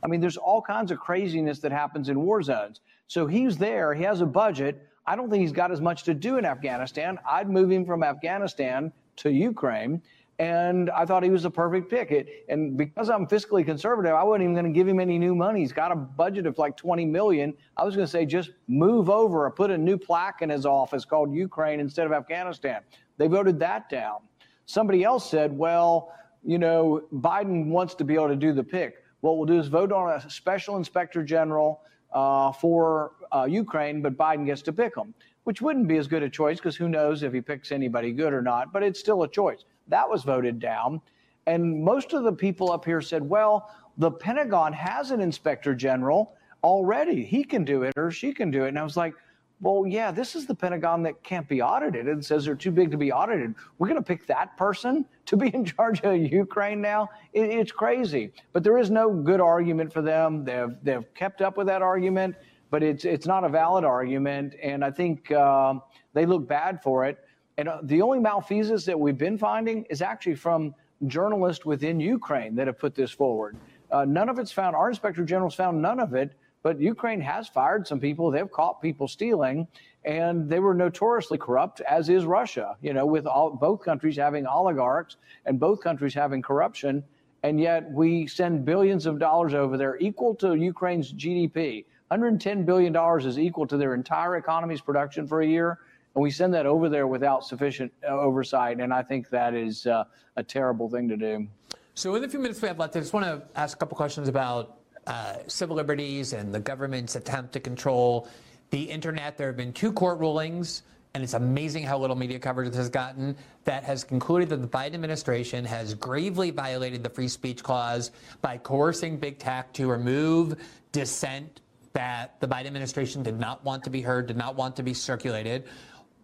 [0.04, 2.82] I mean, there's all kinds of craziness that happens in war zones.
[3.08, 4.88] So he's there, he has a budget.
[5.08, 7.20] I don't think he's got as much to do in Afghanistan.
[7.30, 10.02] I'd move him from Afghanistan to Ukraine.
[10.38, 12.12] And I thought he was a perfect pick.
[12.12, 15.34] It, and because I'm fiscally conservative, I wasn't even going to give him any new
[15.34, 15.62] money.
[15.62, 17.54] He's got a budget of like 20 million.
[17.78, 20.65] I was going to say just move over or put a new plaque in his
[20.65, 22.82] office called Ukraine instead of Afghanistan.
[23.18, 24.18] They voted that down.
[24.65, 26.12] Somebody else said, well,
[26.44, 28.96] you know, Biden wants to be able to do the pick.
[29.22, 34.18] What we'll do is vote on a special inspector general uh, for uh, Ukraine, but
[34.18, 35.13] Biden gets to pick them,
[35.44, 38.34] which wouldn't be as good a choice because who knows if he picks anybody good
[38.34, 39.65] or not, but it's still a choice.
[39.88, 41.02] That was voted down.
[41.48, 46.36] And most of the people up here said, well, the Pentagon has an inspector general
[46.63, 47.24] already.
[47.24, 48.70] He can do it or she can do it.
[48.70, 49.13] And I was like,
[49.62, 52.91] well, yeah, this is the Pentagon that can't be audited and says they're too big
[52.91, 53.56] to be audited.
[53.78, 57.10] We're going to pick that person to be in charge of Ukraine now?
[57.34, 58.34] It, it's crazy.
[58.54, 60.44] But there is no good argument for them.
[60.44, 62.36] They've, they've kept up with that argument,
[62.70, 64.56] but it's, it's not a valid argument.
[64.62, 65.76] And I think uh,
[66.13, 67.20] they look bad for it.
[67.58, 70.76] And uh, the only malfeasance that we've been finding is actually from
[71.08, 73.58] journalists within Ukraine that have put this forward.
[73.91, 76.34] Uh, none of it's found, our inspector general's found none of it
[76.65, 78.32] but Ukraine has fired some people.
[78.32, 79.67] They've caught people stealing,
[80.04, 82.75] and they were notoriously corrupt, as is Russia.
[82.82, 87.04] You know, with all, both countries having oligarchs and both countries having corruption,
[87.43, 91.86] and yet we send billions of dollars over there, equal to Ukraine's GDP.
[92.08, 95.78] 110 billion dollars is equal to their entire economy's production for a year,
[96.15, 98.80] and we send that over there without sufficient uh, oversight.
[98.80, 101.47] And I think that is uh, a terrible thing to do.
[101.93, 103.95] So, in the few minutes we have left, I just want to ask a couple
[103.95, 104.75] questions about
[105.08, 108.28] uh, civil liberties and the government's attempt to control
[108.72, 109.38] the internet.
[109.38, 112.89] There have been two court rulings, and it's amazing how little media coverage this has
[112.89, 118.12] gotten, that has concluded that the Biden administration has gravely violated the free speech clause
[118.41, 120.56] by coercing big tech to remove
[120.91, 121.62] dissent
[121.94, 124.94] that the Biden administration did not want to be heard, did not want to be
[124.94, 125.63] circulated.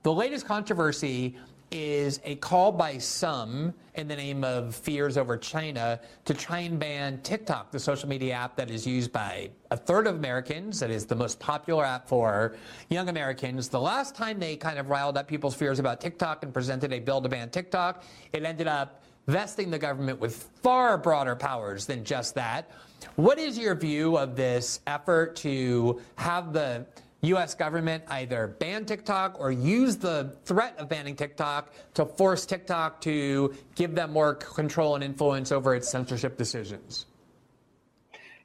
[0.04, 1.38] The latest controversy
[1.72, 6.78] is a call by some in the name of fears over China to try and
[6.78, 10.92] ban TikTok, the social media app that is used by a third of Americans, that
[10.92, 12.56] is the most popular app for
[12.90, 13.70] young Americans.
[13.70, 17.00] The last time they kind of riled up people's fears about TikTok and presented a
[17.00, 18.04] bill to ban TikTok,
[18.34, 22.70] it ended up vesting the government with far broader powers than just that.
[23.16, 26.86] What is your view of this effort to have the
[27.22, 27.54] U.S.
[27.54, 33.54] government either ban TikTok or use the threat of banning TikTok to force TikTok to
[33.76, 37.06] give them more control and influence over its censorship decisions?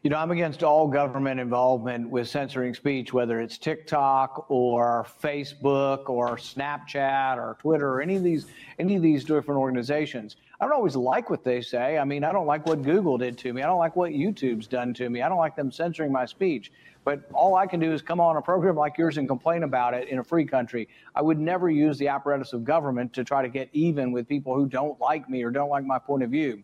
[0.03, 6.09] You know, I'm against all government involvement with censoring speech, whether it's TikTok or Facebook
[6.09, 8.47] or Snapchat or Twitter or any of these
[8.79, 10.37] any of these different organizations.
[10.61, 11.99] I don't always like what they say.
[11.99, 13.63] I mean, I don't like what Google did to me.
[13.63, 15.21] I don't like what YouTube's done to me.
[15.21, 16.73] I don't like them censoring my speech.
[17.05, 19.95] But all I can do is come on a program like yours and complain about
[19.95, 20.89] it in a free country.
[21.15, 24.55] I would never use the apparatus of government to try to get even with people
[24.55, 26.63] who don't like me or don't like my point of view.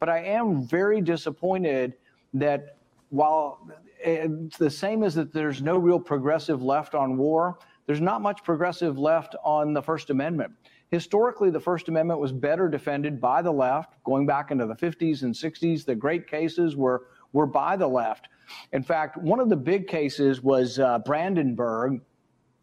[0.00, 1.94] But I am very disappointed
[2.34, 2.76] that
[3.10, 3.66] while
[4.02, 8.20] eh, it's the same as that there's no real progressive left on war, there's not
[8.20, 10.52] much progressive left on the First Amendment.
[10.90, 15.22] Historically, the First Amendment was better defended by the left, going back into the 50s
[15.22, 15.84] and 60s.
[15.84, 18.28] The great cases were, were by the left.
[18.72, 22.00] In fact, one of the big cases was uh, Brandenburg.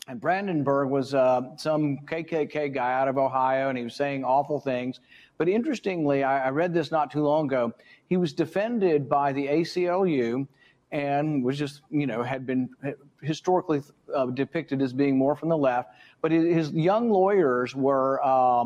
[0.07, 4.59] And Brandenburg was uh, some KKK guy out of Ohio, and he was saying awful
[4.59, 4.99] things.
[5.37, 7.73] But interestingly, I, I read this not too long ago.
[8.07, 10.47] He was defended by the ACLU
[10.91, 12.69] and was just, you know, had been
[13.25, 13.81] historically
[14.15, 15.89] uh, depicted as being more from the left.
[16.21, 18.65] But his young lawyers were uh,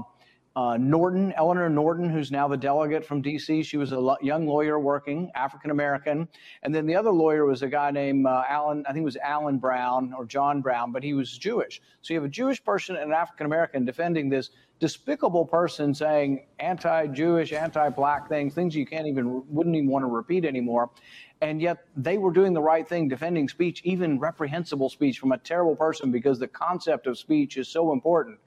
[0.56, 3.63] uh, Norton, Eleanor Norton, who's now the delegate from D.C.
[3.63, 6.28] She was a lo- young lawyer working, African American,
[6.63, 8.84] and then the other lawyer was a guy named uh, Alan.
[8.88, 11.82] I think it was Alan Brown or John Brown, but he was Jewish.
[12.02, 16.45] So you have a Jewish person and an African American defending this despicable person saying
[16.60, 20.89] anti-Jewish, anti-black things, things you can't even wouldn't even want to repeat anymore.
[21.41, 25.38] And yet they were doing the right thing, defending speech, even reprehensible speech from a
[25.38, 28.39] terrible person, because the concept of speech is so important.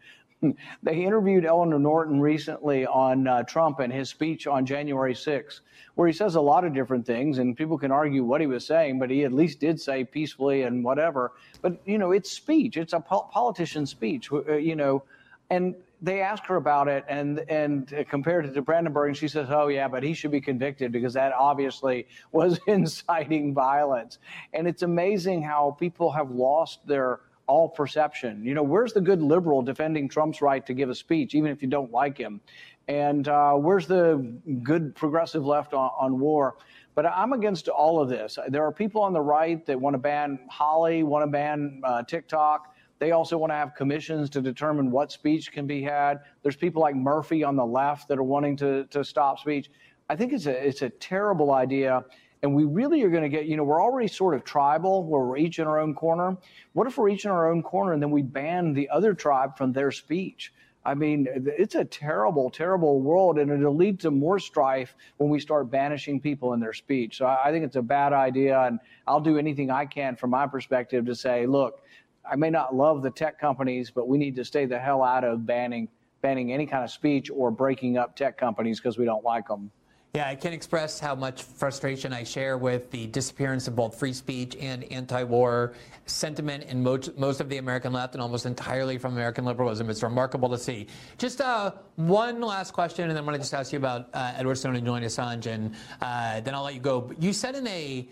[0.82, 5.60] they interviewed Eleanor Norton recently on uh, Trump and his speech on January 6th,
[5.94, 8.66] where he says a lot of different things, and people can argue what he was
[8.66, 11.32] saying, but he at least did say peacefully and whatever.
[11.60, 15.02] But, you know, it's speech, it's a po- politician's speech, uh, you know,
[15.50, 19.48] and they asked her about it and and compared it to Brandenburg, and she says,
[19.50, 24.18] "Oh yeah, but he should be convicted because that obviously was inciting violence."
[24.52, 28.44] And it's amazing how people have lost their all perception.
[28.44, 31.62] You know, where's the good liberal defending Trump's right to give a speech, even if
[31.62, 32.40] you don't like him?
[32.88, 36.56] And uh, where's the good progressive left on, on war?
[36.94, 38.38] But I'm against all of this.
[38.48, 42.02] There are people on the right that want to ban Hawley, want to ban uh,
[42.02, 42.71] TikTok.
[43.02, 46.20] They also want to have commissions to determine what speech can be had.
[46.44, 49.72] There's people like Murphy on the left that are wanting to, to stop speech.
[50.08, 52.04] I think it's a, it's a terrible idea.
[52.44, 55.22] And we really are going to get, you know, we're already sort of tribal where
[55.22, 56.36] we're each in our own corner.
[56.74, 59.58] What if we're each in our own corner and then we ban the other tribe
[59.58, 60.52] from their speech?
[60.84, 65.38] I mean, it's a terrible, terrible world, and it'll lead to more strife when we
[65.38, 67.18] start banishing people in their speech.
[67.18, 70.46] So I think it's a bad idea, and I'll do anything I can from my
[70.46, 71.82] perspective to say, look,
[72.30, 75.24] I may not love the tech companies, but we need to stay the hell out
[75.24, 75.88] of banning
[76.22, 79.70] banning any kind of speech or breaking up tech companies because we don't like them.
[80.14, 84.12] Yeah, I can't express how much frustration I share with the disappearance of both free
[84.12, 85.72] speech and anti-war
[86.04, 89.88] sentiment in most, most of the American left and almost entirely from American liberalism.
[89.88, 90.86] It's remarkable to see.
[91.16, 94.34] Just uh, one last question, and then I want to just ask you about uh,
[94.36, 97.10] Edward Snowden and Julian Assange, and uh, then I'll let you go.
[97.18, 98.06] You said in a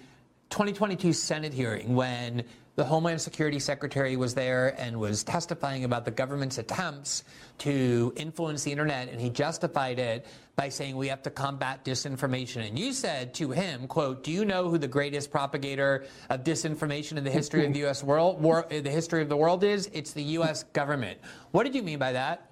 [0.48, 2.44] 2022 Senate hearing when
[2.76, 7.24] the Homeland Security Secretary was there and was testifying about the government's attempts
[7.58, 12.66] to influence the internet, and he justified it by saying we have to combat disinformation.
[12.66, 17.16] And you said to him, "quote Do you know who the greatest propagator of disinformation
[17.16, 18.04] in the history of the U.S.
[18.04, 19.88] world, war, the history of the world is?
[19.92, 20.64] It's the U.S.
[20.72, 21.18] government."
[21.50, 22.49] What did you mean by that?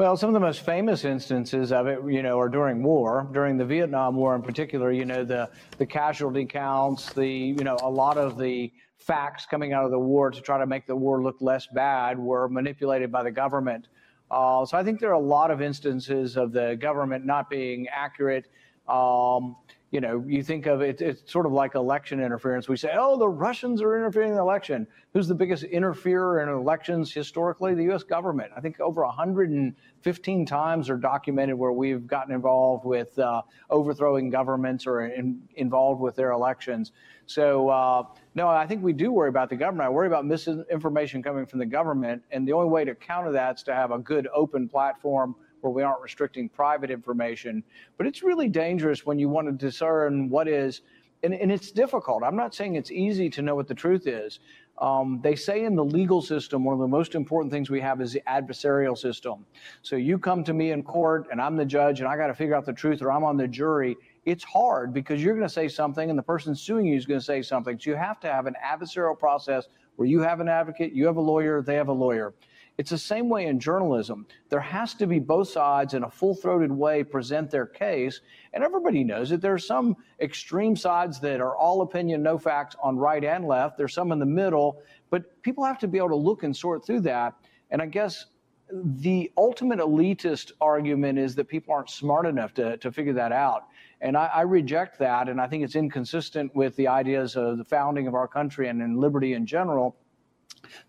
[0.00, 3.58] Well, some of the most famous instances of it, you know, are during war, during
[3.58, 4.90] the Vietnam War in particular.
[4.90, 9.74] You know, the the casualty counts, the you know, a lot of the facts coming
[9.74, 13.12] out of the war to try to make the war look less bad were manipulated
[13.12, 13.88] by the government.
[14.30, 17.86] Uh, so I think there are a lot of instances of the government not being
[17.88, 18.46] accurate.
[18.88, 19.54] Um,
[19.90, 22.68] you know, you think of it, it's sort of like election interference.
[22.68, 24.86] We say, oh, the Russians are interfering in the election.
[25.12, 27.74] Who's the biggest interferer in elections historically?
[27.74, 28.04] The U.S.
[28.04, 28.52] government.
[28.56, 34.86] I think over 115 times are documented where we've gotten involved with uh, overthrowing governments
[34.86, 36.92] or in, involved with their elections.
[37.26, 38.04] So, uh,
[38.36, 39.86] no, I think we do worry about the government.
[39.86, 42.22] I worry about misinformation coming from the government.
[42.30, 45.72] And the only way to counter that is to have a good open platform where
[45.72, 47.62] we aren't restricting private information.
[47.96, 50.82] But it's really dangerous when you want to discern what is,
[51.22, 52.22] and, and it's difficult.
[52.22, 54.40] I'm not saying it's easy to know what the truth is.
[54.78, 58.00] Um, they say in the legal system, one of the most important things we have
[58.00, 59.44] is the adversarial system.
[59.82, 62.34] So you come to me in court and I'm the judge and I got to
[62.34, 63.96] figure out the truth or I'm on the jury.
[64.24, 67.20] It's hard because you're going to say something and the person suing you is going
[67.20, 67.78] to say something.
[67.78, 71.16] So you have to have an adversarial process where you have an advocate, you have
[71.16, 72.32] a lawyer, they have a lawyer.
[72.78, 74.26] It's the same way in journalism.
[74.48, 78.20] There has to be both sides in a full throated way present their case.
[78.54, 82.76] And everybody knows that there are some extreme sides that are all opinion, no facts
[82.82, 83.76] on right and left.
[83.76, 86.84] There's some in the middle, but people have to be able to look and sort
[86.84, 87.34] through that.
[87.70, 88.26] And I guess
[88.72, 93.64] the ultimate elitist argument is that people aren't smart enough to, to figure that out.
[94.00, 95.28] And I, I, reject that.
[95.28, 98.80] And I think it's inconsistent with the ideas of the founding of our country and
[98.80, 99.96] in liberty in general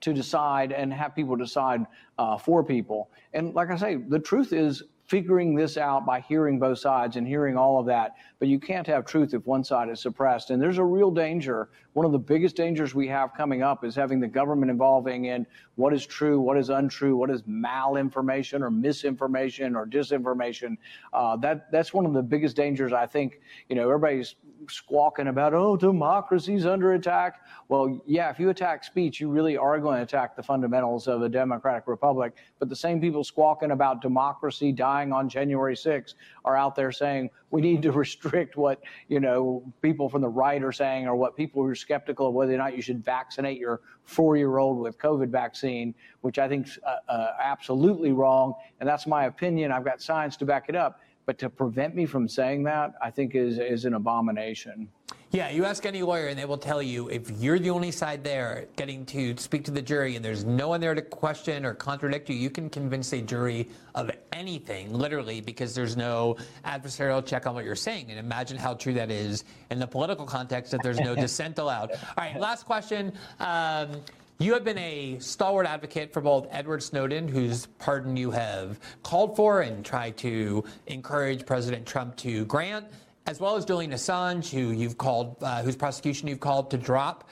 [0.02, 1.86] to decide and have people decide
[2.18, 3.12] uh, for people.
[3.34, 7.28] And like I say, the truth is figuring this out by hearing both sides and
[7.28, 8.16] hearing all of that.
[8.40, 10.52] But you can't have truth if one side is suppressed.
[10.52, 11.68] And there's a real danger.
[11.92, 15.46] One of the biggest dangers we have coming up is having the government involving in
[15.76, 20.78] what is true, what is untrue, what is malinformation or misinformation or disinformation.
[21.12, 22.94] Uh, that that's one of the biggest dangers.
[22.94, 24.36] I think you know everybody's
[24.70, 27.41] squawking about oh democracy's under attack.
[27.70, 31.22] Well, yeah, if you attack speech, you really are going to attack the fundamentals of
[31.22, 32.36] a democratic republic.
[32.59, 37.30] But the same people squawking about democracy dying on January 6th are out there saying
[37.49, 41.36] we need to restrict what you know people from the right are saying or what
[41.36, 45.30] people who are skeptical of whether or not you should vaccinate your four-year-old with COVID
[45.30, 49.72] vaccine, which I think is uh, uh, absolutely wrong, and that's my opinion.
[49.72, 50.99] I've got science to back it up.
[51.26, 54.90] But to prevent me from saying that, I think is is an abomination.
[55.34, 58.22] Yeah, you ask any lawyer, and they will tell you if you're the only side
[58.22, 61.74] there getting to speak to the jury, and there's no one there to question or
[61.74, 67.48] contradict you, you can convince a jury of anything, literally, because there's no adversarial check
[67.48, 68.08] on what you're saying.
[68.10, 71.92] And imagine how true that is in the political context that there's no dissent allowed.
[71.92, 73.14] All right, last question.
[73.40, 74.02] Um,
[74.42, 79.36] you have been a stalwart advocate for both Edward Snowden, whose pardon you have called
[79.36, 82.88] for and tried to encourage President Trump to grant,
[83.28, 87.30] as well as Julian Assange, who you've called, uh, whose prosecution you've called to drop.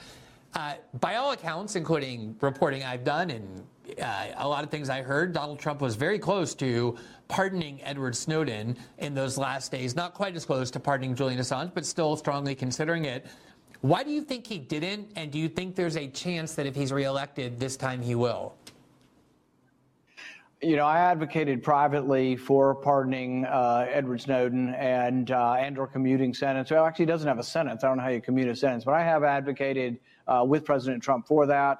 [0.54, 3.64] Uh, by all accounts, including reporting I've done and
[4.00, 6.96] uh, a lot of things I heard, Donald Trump was very close to
[7.28, 9.96] pardoning Edward Snowden in those last days.
[9.96, 13.26] Not quite as close to pardoning Julian Assange, but still strongly considering it.
[13.82, 15.10] Why do you think he didn't?
[15.16, 18.54] And do you think there's a chance that if he's reelected, this time he will?
[20.62, 26.70] You know, I advocated privately for pardoning uh, Edward Snowden and uh, and/or commuting sentence.
[26.70, 27.82] Well, actually, he doesn't have a sentence.
[27.82, 31.02] I don't know how you commute a sentence, but I have advocated uh, with President
[31.02, 31.78] Trump for that.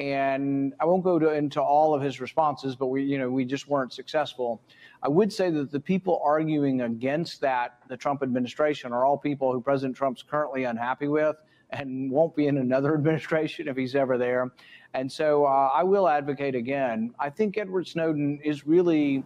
[0.00, 3.44] And I won't go to, into all of his responses, but we, you know, we
[3.44, 4.60] just weren't successful.
[5.02, 9.52] I would say that the people arguing against that, the Trump administration, are all people
[9.52, 11.36] who President Trump's currently unhappy with
[11.70, 14.52] and won't be in another administration if he's ever there.
[14.94, 17.14] And so uh, I will advocate again.
[17.18, 19.24] I think Edward Snowden is really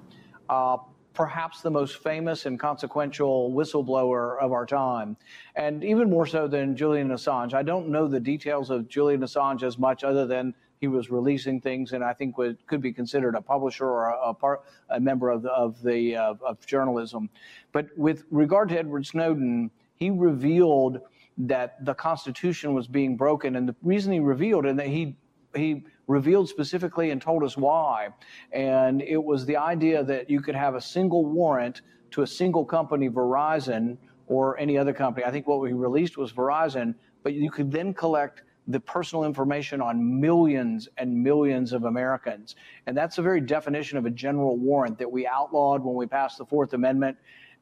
[0.48, 0.78] uh,
[1.14, 5.16] perhaps the most famous and consequential whistleblower of our time,
[5.54, 7.54] and even more so than Julian Assange.
[7.54, 11.60] I don't know the details of Julian Assange as much other than he was releasing
[11.60, 14.98] things, and I think would, could be considered a publisher or a, a, part, a
[14.98, 17.28] member of the, of, the uh, of journalism.
[17.72, 21.00] But with regard to Edward Snowden, he revealed
[21.36, 25.16] that the Constitution was being broken, and the reason he revealed and that he
[25.56, 28.08] he revealed specifically and told us why,
[28.52, 31.80] and it was the idea that you could have a single warrant
[32.12, 33.96] to a single company, Verizon
[34.28, 35.26] or any other company.
[35.26, 39.80] I think what we released was Verizon, but you could then collect the personal information
[39.80, 42.56] on millions and millions of Americans.
[42.86, 46.38] And that's the very definition of a general warrant that we outlawed when we passed
[46.38, 47.16] the Fourth Amendment.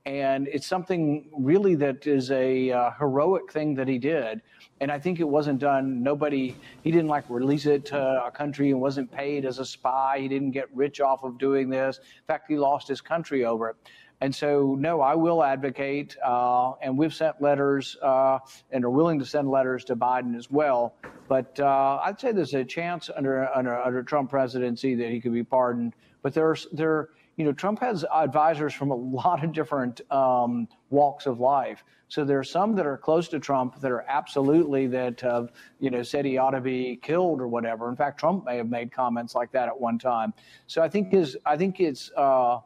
[0.07, 4.41] And it's something really that is a uh, heroic thing that he did.
[4.81, 8.71] And I think it wasn't done, nobody, he didn't like release it to a country
[8.71, 10.19] and wasn't paid as a spy.
[10.21, 11.99] He didn't get rich off of doing this.
[11.99, 13.77] In fact, he lost his country over it.
[14.21, 18.41] And so, no, I will advocate, uh, and we've sent letters uh,
[18.73, 20.97] and are willing to send letters to Biden as well.
[21.29, 25.35] But uh, I'd say there's a chance under, under under Trump presidency that he could
[25.35, 25.95] be pardoned.
[26.23, 31.25] But there's there you know, Trump has advisors from a lot of different um, walks
[31.25, 31.85] of life.
[32.09, 35.91] So there are some that are close to Trump that are absolutely that have, you
[35.91, 37.89] know, said he ought to be killed or whatever.
[37.89, 40.35] In fact, Trump may have made comments like that at one time.
[40.67, 42.59] So I think his, I think it's, uh,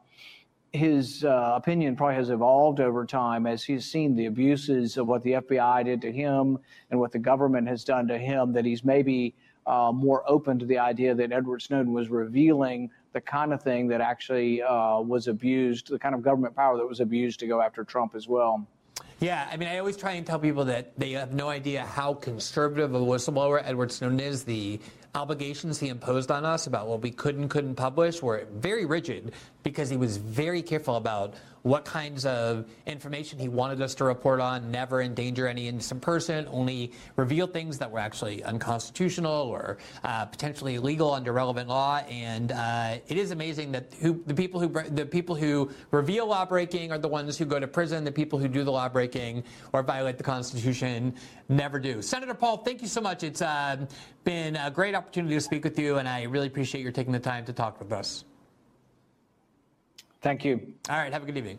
[0.73, 5.23] his uh, opinion probably has evolved over time as he's seen the abuses of what
[5.23, 6.59] the FBI did to him
[6.91, 9.35] and what the government has done to him, that he's maybe
[9.67, 13.87] uh, more open to the idea that Edward Snowden was revealing the kind of thing
[13.89, 17.61] that actually uh, was abused, the kind of government power that was abused to go
[17.61, 18.67] after Trump as well.
[19.21, 22.15] Yeah, I mean, I always try and tell people that they have no idea how
[22.15, 24.43] conservative a whistleblower Edward Snowden is.
[24.43, 24.81] The
[25.15, 29.33] obligations he imposed on us about what we could and couldn't publish were very rigid
[29.63, 34.41] because he was very careful about what kinds of information he wanted us to report
[34.41, 40.25] on, never endanger any innocent person, only reveal things that were actually unconstitutional or uh,
[40.27, 41.99] potentially illegal under relevant law.
[42.09, 46.45] And uh, it is amazing that who, the people who the people who reveal law
[46.45, 48.05] breaking are the ones who go to prison.
[48.05, 51.15] The people who do the law breaking or violate the Constitution
[51.49, 52.03] never do.
[52.03, 53.23] Senator Paul, thank you so much.
[53.23, 53.87] It's uh,
[54.25, 57.21] been a great opportunity to speak with you, and I really appreciate your taking the
[57.21, 58.25] time to talk with us.
[60.23, 60.75] Thank you.
[60.89, 61.13] All right.
[61.13, 61.59] Have a good evening.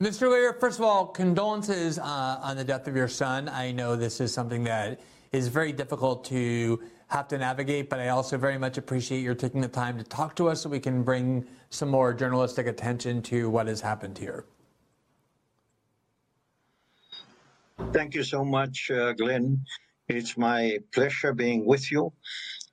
[0.00, 0.28] Mr.
[0.30, 3.48] Lira, first of all, condolences uh, on the death of your son.
[3.48, 8.08] I know this is something that is very difficult to have to navigate, but I
[8.08, 11.02] also very much appreciate your taking the time to talk to us so we can
[11.02, 14.44] bring some more journalistic attention to what has happened here.
[17.92, 19.64] Thank you so much, uh, Glenn.
[20.16, 22.12] It's my pleasure being with you.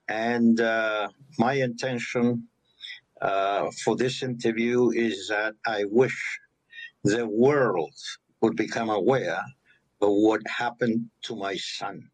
[0.08, 2.48] And uh, my intention
[3.22, 6.18] uh, for this interview is that I wish
[7.04, 7.94] the world
[8.42, 9.42] would become aware
[10.02, 12.10] of what happened to my son.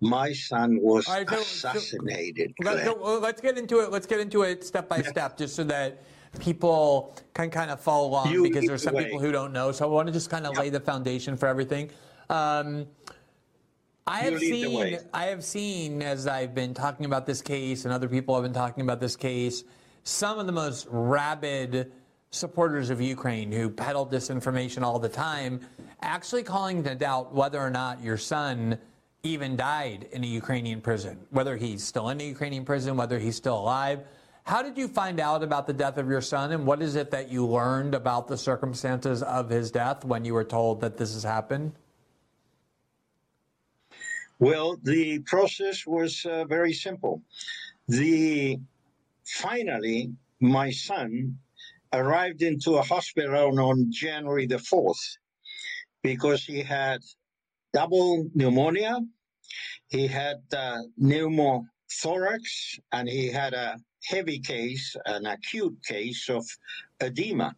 [0.00, 2.52] My son was right, so, assassinated.
[2.62, 3.90] So, so, let's get into it.
[3.90, 5.08] Let's get into it step by yeah.
[5.08, 6.02] step, just so that
[6.40, 9.70] people can kind of follow along you because there's some people who don't know.
[9.70, 10.60] So I want to just kind of yeah.
[10.60, 11.90] lay the foundation for everything.
[12.30, 12.86] Um,
[14.06, 18.08] I have seen, I have seen as I've been talking about this case, and other
[18.08, 19.62] people have been talking about this case,
[20.02, 21.92] some of the most rabid
[22.30, 25.60] supporters of Ukraine who peddle disinformation all the time,
[26.00, 28.76] actually calling into doubt whether or not your son
[29.22, 33.36] even died in a Ukrainian prison, whether he's still in a Ukrainian prison, whether he's
[33.36, 34.00] still alive.
[34.42, 37.12] How did you find out about the death of your son, and what is it
[37.12, 41.14] that you learned about the circumstances of his death when you were told that this
[41.14, 41.72] has happened?
[44.42, 47.22] Well, the process was uh, very simple.
[47.86, 48.58] The
[49.24, 51.38] finally, my son
[51.92, 55.04] arrived into a hospital on January the 4th
[56.02, 57.02] because he had
[57.72, 58.98] double pneumonia,
[59.90, 66.44] he had uh, pneumothorax, and he had a heavy case, an acute case of
[67.00, 67.54] edema.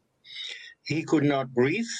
[0.82, 1.96] He could not breathe.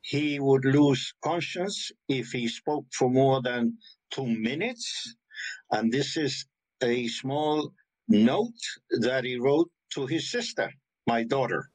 [0.00, 3.76] He would lose conscience if he spoke for more than
[4.10, 5.16] two minutes.
[5.70, 6.46] And this is
[6.82, 7.72] a small
[8.08, 8.62] note
[9.00, 10.72] that he wrote to his sister,
[11.06, 11.70] my daughter.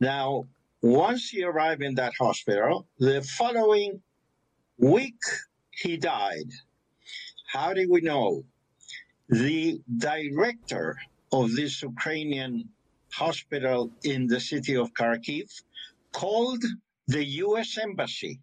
[0.00, 0.44] Now,
[0.82, 4.02] once he arrived in that hospital, the following
[4.78, 5.20] week
[5.70, 6.50] he died.
[7.52, 8.44] How do we know?
[9.28, 10.96] The director
[11.32, 12.68] of this Ukrainian
[13.12, 15.48] hospital in the city of Kharkiv
[16.12, 16.62] called
[17.06, 17.78] the U.S.
[17.78, 18.40] Embassy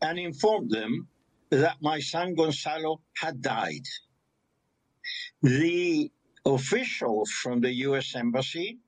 [0.00, 1.08] and informed them
[1.52, 3.84] that my son Gonzalo had died.
[5.42, 6.10] The
[6.46, 8.14] official from the U.S.
[8.16, 8.78] Embassy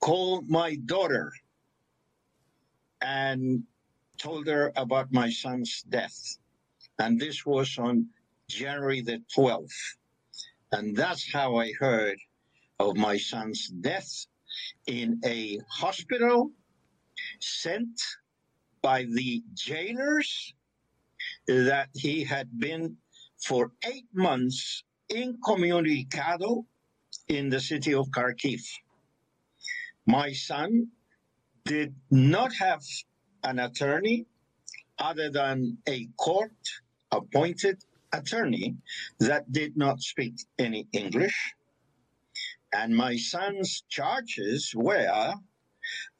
[0.00, 1.32] called my daughter
[3.00, 3.64] and
[4.16, 6.38] told her about my son's death.
[7.00, 8.06] And this was on
[8.48, 9.96] January the 12th.
[10.70, 12.18] And that's how I heard
[12.78, 14.26] of my son's death
[14.86, 16.52] in a hospital
[17.40, 18.00] sent
[18.82, 20.54] by the jailers
[21.46, 22.96] that he had been
[23.44, 26.64] for eight months incommunicado
[27.28, 28.62] in the city of Kharkiv.
[30.06, 30.88] My son
[31.64, 32.82] did not have
[33.42, 34.26] an attorney
[34.98, 36.52] other than a court
[37.10, 37.82] appointed
[38.12, 38.76] attorney
[39.20, 41.54] that did not speak any English.
[42.72, 45.34] And my son's charges were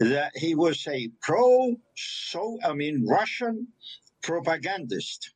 [0.00, 3.68] that he was a pro, so I mean, Russian
[4.24, 5.34] propagandist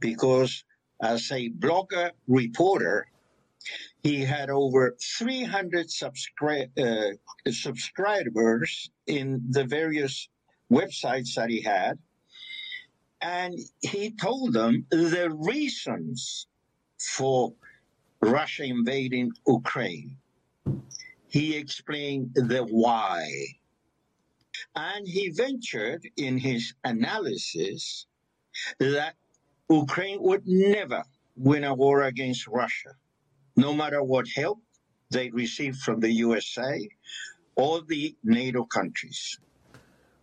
[0.00, 0.64] because
[1.02, 3.06] as a blogger reporter,
[4.02, 7.16] he had over 300 subscri- uh,
[7.50, 10.28] subscribers in the various
[10.70, 11.98] websites that he had.
[13.20, 16.46] And he told them the reasons
[16.98, 17.54] for
[18.20, 20.16] Russia invading Ukraine.
[21.28, 23.26] He explained the why.
[24.76, 28.06] And he ventured in his analysis
[28.78, 29.14] that
[29.70, 31.02] Ukraine would never
[31.36, 32.90] win a war against Russia,
[33.56, 34.58] no matter what help
[35.10, 36.88] they received from the USA
[37.56, 39.38] or the NATO countries.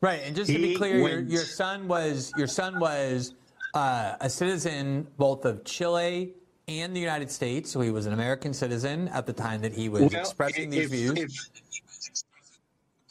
[0.02, 3.36] Right, and just to be clear, your, your, son was your son was
[3.76, 6.34] uh, a citizen both of Chile
[6.68, 9.90] and the United States, so he was an American citizen at the time that he
[9.90, 11.20] was well, expressing if, these views.
[11.20, 11.32] If,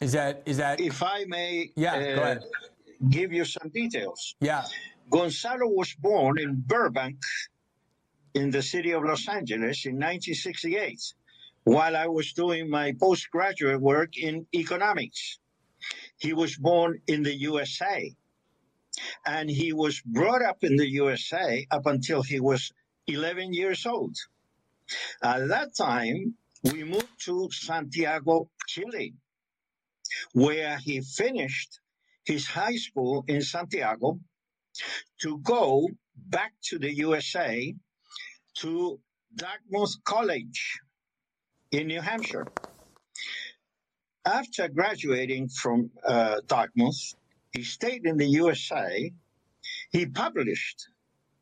[0.01, 0.81] is that is that?
[0.81, 2.43] If I may, yeah, uh, go ahead.
[3.09, 4.35] Give you some details.
[4.41, 4.63] Yeah,
[5.09, 7.19] Gonzalo was born in Burbank,
[8.33, 10.99] in the city of Los Angeles, in 1968,
[11.63, 15.39] while I was doing my postgraduate work in economics.
[16.17, 18.15] He was born in the USA.
[19.25, 22.71] And he was brought up in the USA up until he was
[23.07, 24.15] 11 years old.
[25.23, 29.13] At that time, we moved to Santiago, Chile,
[30.33, 31.79] where he finished
[32.25, 34.19] his high school in Santiago
[35.21, 37.73] to go back to the USA
[38.57, 38.99] to
[39.35, 40.79] Dartmouth College
[41.71, 42.47] in New Hampshire.
[44.25, 47.15] After graduating from uh, Dartmouth,
[47.51, 49.11] he stayed in the USA.
[49.91, 50.87] He published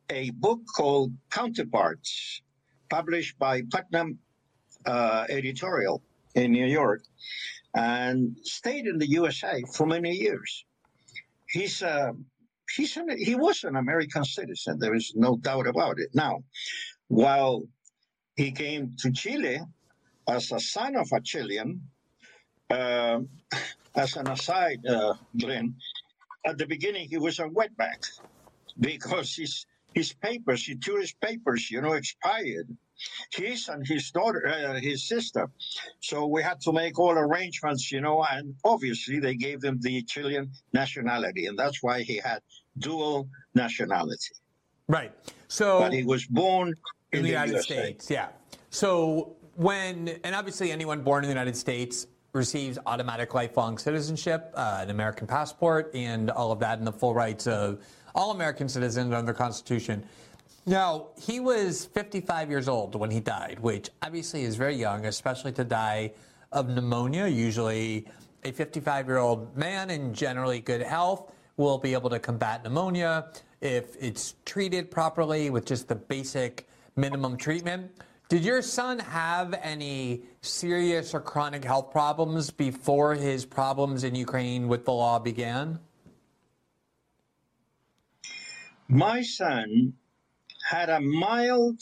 [0.10, 2.42] a book called Counterparts,
[2.90, 4.20] published by Putnam
[4.86, 6.02] uh, Editorial
[6.36, 7.02] in New York,
[7.76, 10.66] and stayed in the USA for many years.
[11.48, 12.14] He's uh,
[12.76, 14.80] he's an, he was an American citizen.
[14.80, 16.10] There is no doubt about it.
[16.14, 16.44] Now,
[17.08, 17.64] while
[18.36, 19.60] he came to Chile
[20.28, 21.82] as a son of a Chilean,
[22.70, 23.20] uh,
[23.96, 25.76] as an aside, uh, Glenn,
[26.46, 28.02] at the beginning he was a wetback
[28.80, 32.68] because his his papers, his tourist papers, you know, expired.
[33.34, 35.50] His and his daughter, uh, his sister.
[36.02, 40.04] So we had to make all arrangements, you know, and obviously they gave him the
[40.04, 42.42] Chilean nationality, and that's why he had
[42.80, 44.34] dual nationality.
[44.88, 45.12] Right.
[45.48, 46.70] So, but he was born
[47.12, 47.74] in, in the, the, United USA.
[47.74, 48.10] States.
[48.10, 48.30] Yeah.
[48.70, 54.80] So when, and obviously anyone born in the United States receives automatic lifelong citizenship, uh,
[54.82, 57.80] an American passport, and all of that, and the full rights of
[58.16, 60.04] all American citizens under the Constitution.
[60.66, 65.52] Now, he was 55 years old when he died, which obviously is very young, especially
[65.54, 66.12] to die
[66.52, 67.28] of pneumonia.
[67.28, 68.08] Usually,
[68.44, 73.28] a 55 year old man in generally good health will be able to combat pneumonia
[73.62, 77.92] if it's treated properly with just the basic minimum treatment.
[78.30, 84.68] Did your son have any serious or chronic health problems before his problems in Ukraine
[84.68, 85.80] with the law began?
[88.88, 89.94] My son
[90.70, 91.82] had a mild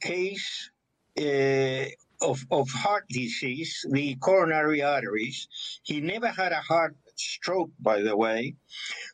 [0.00, 0.70] case
[1.18, 1.84] uh,
[2.20, 5.48] of, of heart disease, the coronary arteries.
[5.82, 8.56] He never had a heart stroke, by the way.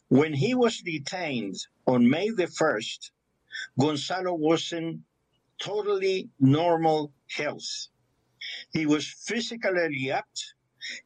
[0.08, 3.10] When he was detained on May the 1st,
[3.78, 5.04] Gonzalo was in
[5.58, 7.88] totally normal health.
[8.72, 10.54] He was physically alert.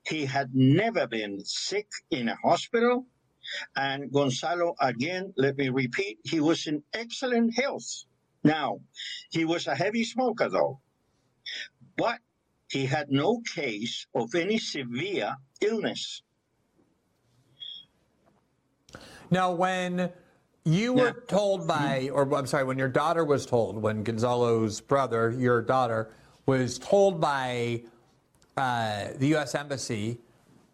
[0.06, 3.06] He had never been sick in a hospital.
[3.76, 8.04] And Gonzalo, again, let me repeat, he was in excellent health.
[8.44, 8.80] Now,
[9.30, 10.80] he was a heavy smoker, though,
[11.96, 12.20] but
[12.68, 16.22] he had no case of any severe illness.
[19.30, 20.10] Now, when
[20.64, 25.30] you were told by, or I'm sorry, when your daughter was told, when Gonzalo's brother,
[25.30, 26.10] your daughter,
[26.46, 27.82] was told by
[28.56, 29.54] uh, the U.S.
[29.54, 30.18] Embassy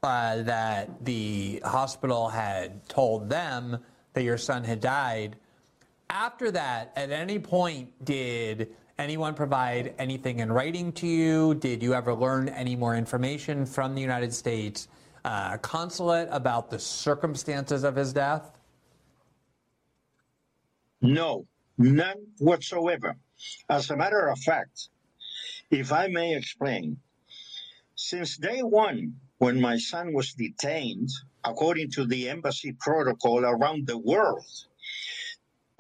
[0.02, 3.78] uh, that the hospital had told them
[4.14, 5.36] that your son had died.
[6.08, 11.54] After that, at any point, did anyone provide anything in writing to you?
[11.54, 14.88] Did you ever learn any more information from the United States
[15.26, 18.58] uh, consulate about the circumstances of his death?
[21.02, 21.46] No,
[21.76, 23.16] none whatsoever.
[23.68, 24.88] As a matter of fact,
[25.70, 26.98] if I may explain,
[27.96, 31.10] since day one, when my son was detained,
[31.44, 34.46] according to the embassy protocol around the world,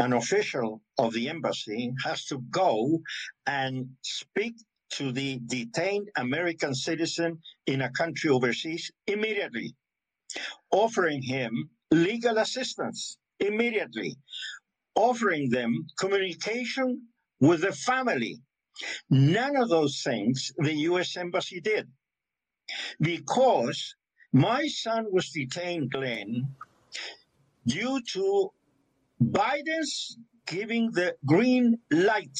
[0.00, 3.00] an official of the embassy has to go
[3.46, 4.56] and speak
[4.90, 9.74] to the detained American citizen in a country overseas immediately,
[10.70, 14.16] offering him legal assistance immediately,
[14.94, 17.02] offering them communication
[17.40, 18.40] with the family.
[19.10, 21.16] None of those things the U.S.
[21.16, 21.88] Embassy did
[23.00, 23.94] because
[24.32, 26.54] my son was detained, Glenn,
[27.66, 28.50] due to
[29.22, 32.38] Biden's giving the green light.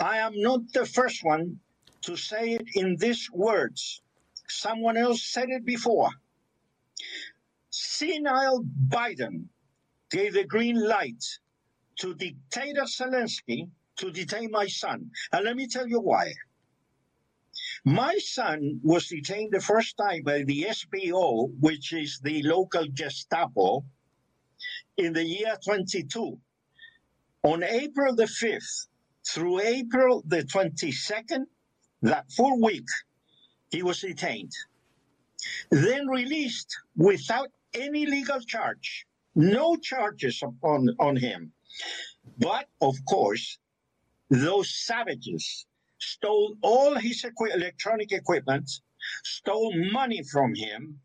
[0.00, 1.58] I am not the first one
[2.02, 4.00] to say it in these words.
[4.48, 6.10] Someone else said it before.
[7.70, 9.46] Senile Biden
[10.10, 11.24] gave the green light
[11.96, 15.10] to dictator Zelensky to detain my son.
[15.32, 16.32] And let me tell you why.
[17.84, 23.84] My son was detained the first time by the SBU, which is the local Gestapo,
[24.96, 26.38] in the year 22.
[27.42, 28.86] On April the 5th
[29.28, 31.44] through April the 22nd,
[32.02, 32.88] that full week,
[33.70, 34.52] he was detained.
[35.70, 41.52] Then released without any legal charge, no charges on, on him.
[42.38, 43.58] But of course,
[44.30, 45.66] those savages
[45.98, 48.70] stole all his electronic equipment,
[49.24, 51.00] stole money from him,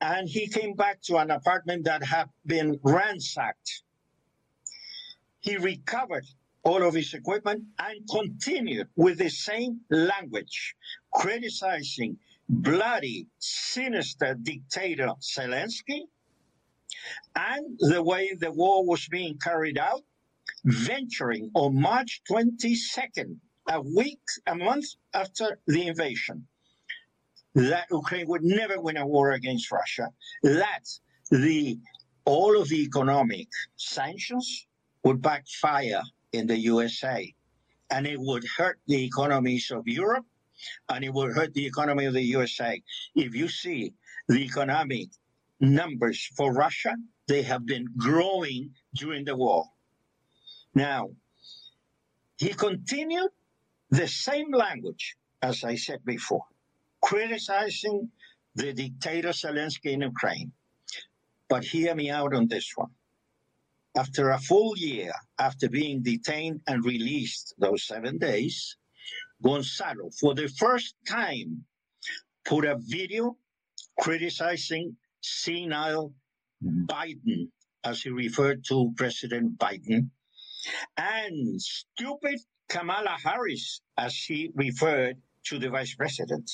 [0.00, 3.82] and he came back to an apartment that had been ransacked.
[5.40, 6.26] He recovered
[6.66, 10.74] all of his equipment and continued with the same language,
[11.14, 16.00] criticizing bloody, sinister dictator Zelensky
[17.36, 20.02] and the way the war was being carried out,
[20.64, 23.36] venturing on March 22nd,
[23.70, 26.48] a week, a month after the invasion,
[27.54, 30.08] that Ukraine would never win a war against Russia,
[30.42, 30.86] that
[31.30, 31.78] the
[32.24, 34.66] all of the economic sanctions
[35.04, 36.02] would backfire
[36.32, 37.34] in the USA,
[37.90, 40.26] and it would hurt the economies of Europe,
[40.88, 42.82] and it would hurt the economy of the USA.
[43.14, 43.94] If you see
[44.28, 45.08] the economic
[45.60, 46.94] numbers for Russia,
[47.28, 49.64] they have been growing during the war.
[50.74, 51.10] Now,
[52.38, 53.30] he continued
[53.90, 56.44] the same language as I said before,
[57.02, 58.10] criticizing
[58.54, 60.52] the dictator Zelensky in Ukraine.
[61.48, 62.90] But hear me out on this one.
[63.96, 68.76] After a full year after being detained and released those seven days,
[69.42, 71.64] Gonzalo, for the first time,
[72.44, 73.36] put a video
[73.98, 76.12] criticizing senile
[76.62, 77.48] Biden,
[77.84, 80.10] as he referred to President Biden,
[80.98, 86.50] and stupid Kamala Harris, as he referred to the vice president,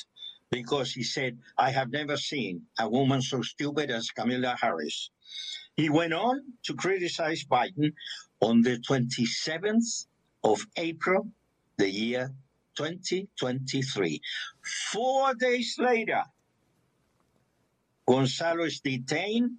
[0.50, 5.10] because he said, I have never seen a woman so stupid as Kamala Harris.
[5.76, 7.92] He went on to criticize Biden
[8.40, 10.06] on the 27th
[10.44, 11.30] of April,
[11.78, 12.34] the year
[12.76, 14.20] 2023.
[14.92, 16.22] Four days later,
[18.06, 19.52] Gonzalo is detained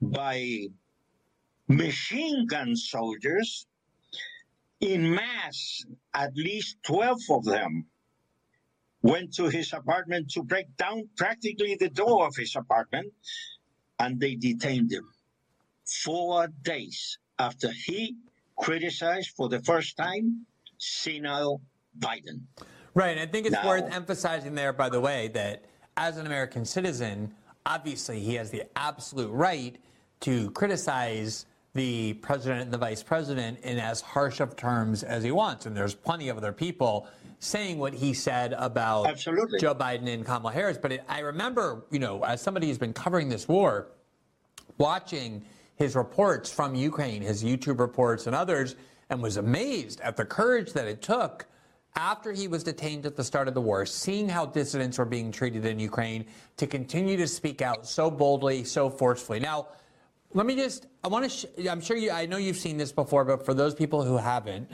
[0.00, 0.66] by
[1.68, 3.66] machine gun soldiers
[4.80, 5.84] in mass,
[6.14, 7.86] at least 12 of them
[9.02, 13.12] went to his apartment to break down practically the door of his apartment
[14.00, 15.08] and they detained him
[15.88, 18.16] four days after he
[18.58, 20.44] criticized for the first time
[20.78, 21.60] senile
[21.98, 22.40] Biden.
[22.94, 23.18] Right.
[23.18, 25.64] I think it's Now- worth emphasizing there, by the way, that
[25.96, 27.32] as an American citizen,
[27.66, 29.76] obviously he has the absolute right
[30.20, 35.30] to criticize the president and the vice president in as harsh of terms as he
[35.30, 35.66] wants.
[35.66, 37.06] And there's plenty of other people
[37.40, 39.60] saying what he said about Absolutely.
[39.60, 40.76] Joe Biden and Kamala Harris.
[40.76, 43.88] But it, I remember, you know, as somebody who's been covering this war,
[44.78, 45.44] watching
[45.78, 48.74] his reports from Ukraine, his YouTube reports and others,
[49.10, 51.46] and was amazed at the courage that it took
[51.94, 55.30] after he was detained at the start of the war, seeing how dissidents were being
[55.30, 56.26] treated in Ukraine,
[56.56, 59.38] to continue to speak out so boldly, so forcefully.
[59.38, 59.68] Now,
[60.34, 62.92] let me just, I want to, sh- I'm sure you, I know you've seen this
[62.92, 64.68] before, but for those people who haven't,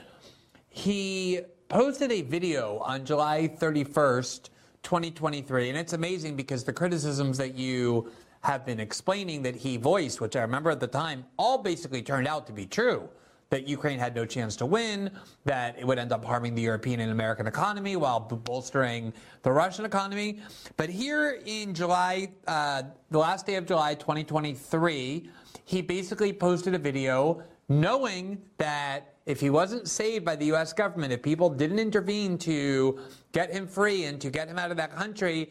[0.71, 4.49] he posted a video on July 31st,
[4.83, 5.69] 2023.
[5.69, 8.11] And it's amazing because the criticisms that you
[8.45, 12.29] have been explaining that he voiced, which I remember at the time, all basically turned
[12.29, 13.09] out to be true.
[13.49, 15.11] That Ukraine had no chance to win,
[15.45, 19.85] that it would end up harming the European and American economy while bolstering the Russian
[19.85, 20.41] economy.
[20.77, 25.31] But here in July, uh, the last day of July 2023,
[25.65, 30.75] he basically posted a video knowing that if he wasn't saved by the U.S.
[30.75, 32.99] government, if people didn't intervene to
[33.33, 35.51] get him free and to get him out of that country,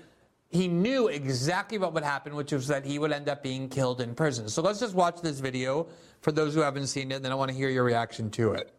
[0.53, 3.99] he knew exactly what would happen, which was that he would end up being killed
[3.99, 4.47] in prison.
[4.47, 5.87] So let's just watch this video
[6.21, 8.53] for those who haven't seen it, and then I want to hear your reaction to
[8.53, 8.71] it.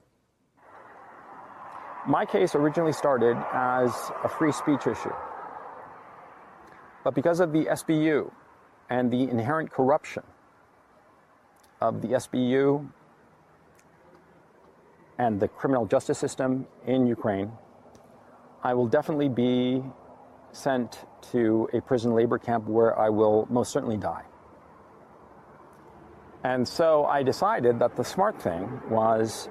[2.07, 3.91] My case originally started as
[4.23, 5.13] a free speech issue.
[7.03, 8.31] But because of the SBU
[8.89, 10.23] and the inherent corruption
[11.81, 12.89] of the SBU
[15.19, 17.51] and the criminal justice system in Ukraine,
[18.63, 19.83] I will definitely be
[20.55, 24.25] sent to a prison labor camp where I will most certainly die.
[26.45, 29.49] And so I decided that the smart thing was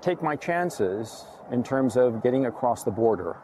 [0.00, 3.36] take my chances in terms of getting across the border.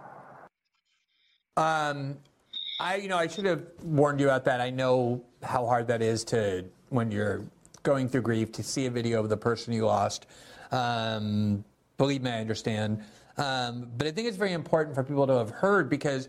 [1.56, 2.18] Um,
[2.80, 4.60] I, you know, I should have warned you about that.
[4.60, 7.44] I know how hard that is to when you're
[7.82, 10.26] going through grief to see a video of the person you lost.
[10.72, 11.64] Um,
[11.98, 13.02] believe me, I understand.
[13.38, 16.28] Um, but I think it's very important for people to have heard because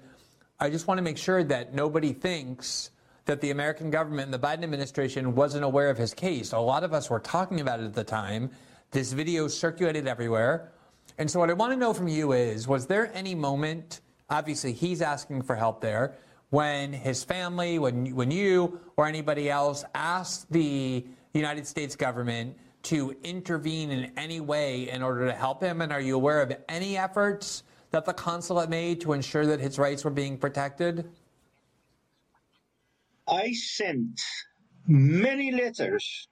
[0.59, 2.91] I just want to make sure that nobody thinks
[3.25, 6.53] that the American government and the Biden administration wasn't aware of his case.
[6.53, 8.49] A lot of us were talking about it at the time.
[8.91, 10.71] This video circulated everywhere.
[11.17, 14.71] And so, what I want to know from you is was there any moment, obviously,
[14.71, 16.15] he's asking for help there,
[16.49, 23.13] when his family, when, when you or anybody else asked the United States government to
[23.23, 25.81] intervene in any way in order to help him?
[25.81, 29.77] And are you aware of any efforts that the consulate made to ensure that his
[29.77, 31.09] rights were being protected?
[33.27, 34.21] I sent
[34.87, 36.29] many letters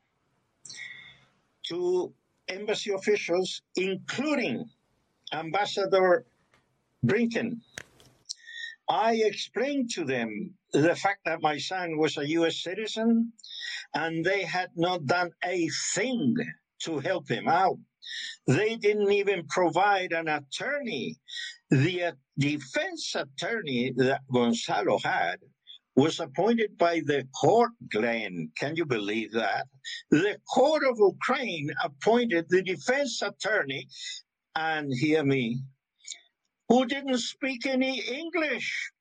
[1.64, 2.14] to
[2.48, 4.70] embassy officials, including
[5.34, 6.26] Ambassador
[7.06, 7.60] Blinken.
[8.88, 12.62] I explained to them the fact that my son was a U.S.
[12.62, 13.34] citizen
[13.94, 16.36] and they had not done a thing
[16.84, 17.80] to help him out.
[18.46, 21.18] They didn't even provide an attorney.
[21.72, 25.38] The uh, defense attorney that Gonzalo had
[25.96, 28.52] was appointed by the court, Glenn.
[28.58, 29.66] Can you believe that?
[30.12, 33.88] The court of Ukraine appointed the defense attorney,
[34.56, 35.62] and hear me,
[36.70, 38.92] who didn't speak any English.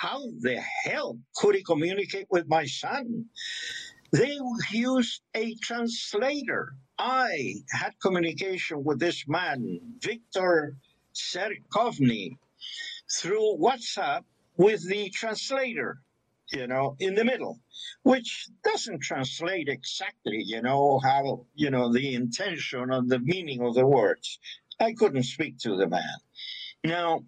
[0.00, 3.26] How the hell could he communicate with my son?
[4.12, 4.38] They
[4.70, 6.74] used a translator.
[6.98, 10.76] I had communication with this man, Victor
[11.14, 12.36] Serkovny,
[13.10, 14.24] through WhatsApp
[14.56, 15.98] with the translator,
[16.52, 17.58] you know, in the middle,
[18.02, 23.74] which doesn't translate exactly, you know, how, you know, the intention of the meaning of
[23.74, 24.38] the words.
[24.80, 26.16] I couldn't speak to the man.
[26.84, 27.24] Now,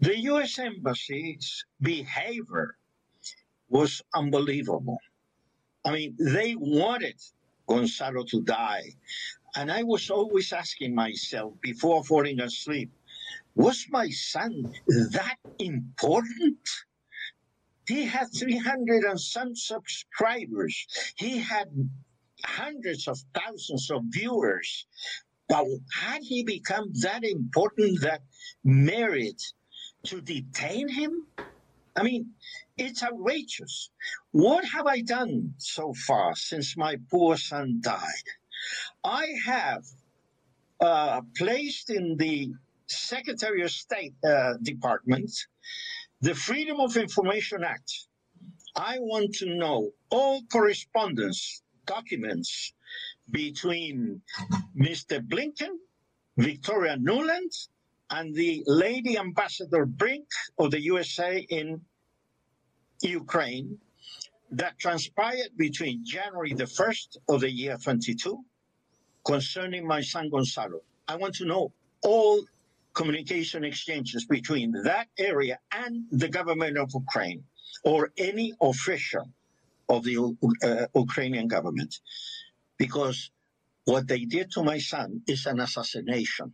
[0.00, 0.58] the U.S.
[0.58, 2.76] Embassy's behavior
[3.68, 4.98] was unbelievable.
[5.84, 7.20] I mean, they wanted
[7.66, 8.94] Gonzalo to die.
[9.56, 12.90] And I was always asking myself before falling asleep,
[13.54, 14.72] was my son
[15.12, 16.68] that important?
[17.86, 20.86] He had 300 and some subscribers.
[21.16, 21.68] He had
[22.44, 24.86] hundreds of thousands of viewers.
[25.48, 28.22] But had he become that important that
[28.64, 29.42] merit
[30.06, 31.12] to detain him?
[31.96, 32.32] I mean,
[32.78, 33.90] it's outrageous.
[34.32, 38.28] What have I done so far since my poor son died?
[39.04, 39.84] I have
[40.80, 42.50] uh, placed in the
[42.88, 45.30] Secretary of State uh, Department
[46.22, 47.92] the Freedom of Information Act.
[48.76, 52.74] I want to know all correspondence, documents
[53.32, 54.22] between
[54.76, 55.20] Mr.
[55.20, 55.76] Blinken,
[56.36, 57.68] Victoria Nuland,
[58.10, 60.26] and the lady ambassador Brink
[60.58, 61.80] of the USA in
[63.00, 63.78] Ukraine
[64.52, 68.38] that transpired between January the 1st of the year 22
[69.24, 70.80] concerning my son Gonzalo.
[71.08, 71.72] I want to know
[72.02, 72.44] all
[72.94, 77.44] communication exchanges between that area and the government of Ukraine
[77.84, 79.30] or any official
[79.88, 80.16] of the
[80.62, 81.98] uh, Ukrainian government.
[82.84, 83.30] Because
[83.84, 86.48] what they did to my son is an assassination.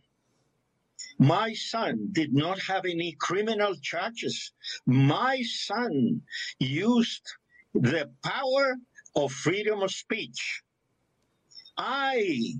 [1.19, 4.53] My son did not have any criminal charges.
[4.85, 6.21] My son
[6.59, 7.25] used
[7.73, 8.75] the power
[9.15, 10.41] of freedom of speech.
[11.77, 12.53] I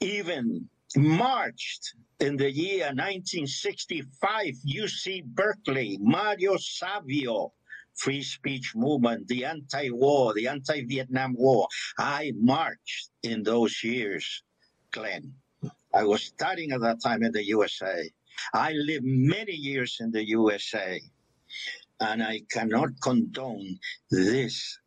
[0.00, 7.52] even marched in the year 1965, UC Berkeley, Mario Savio,
[7.98, 11.68] free speech movement, the anti-war, the anti-Vietnam War.
[11.98, 14.42] I marched in those years,
[14.92, 15.34] Glenn.
[15.94, 18.10] I was studying at that time in the USA.
[18.54, 21.00] I lived many years in the USA,
[22.00, 23.78] and I cannot condone
[24.10, 24.78] this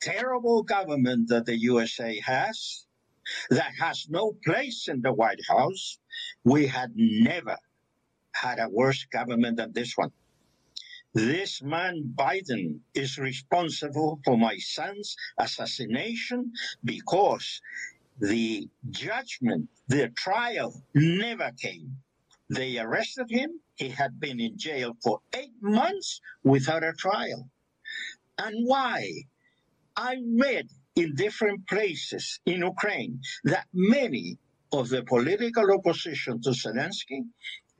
[0.00, 2.86] terrible government that the USA has,
[3.50, 5.98] that has no place in the White House.
[6.44, 7.56] We had never
[8.34, 10.10] had a worse government than this one.
[11.18, 16.52] This man, Biden, is responsible for my son's assassination
[16.84, 17.60] because
[18.20, 21.96] the judgment, the trial never came.
[22.50, 23.50] They arrested him.
[23.74, 27.50] He had been in jail for eight months without a trial.
[28.38, 29.10] And why?
[29.96, 34.38] I read in different places in Ukraine that many
[34.70, 37.22] of the political opposition to Zelensky,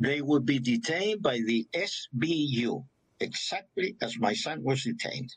[0.00, 2.84] they would be detained by the SBU,
[3.20, 5.34] exactly as my son was detained.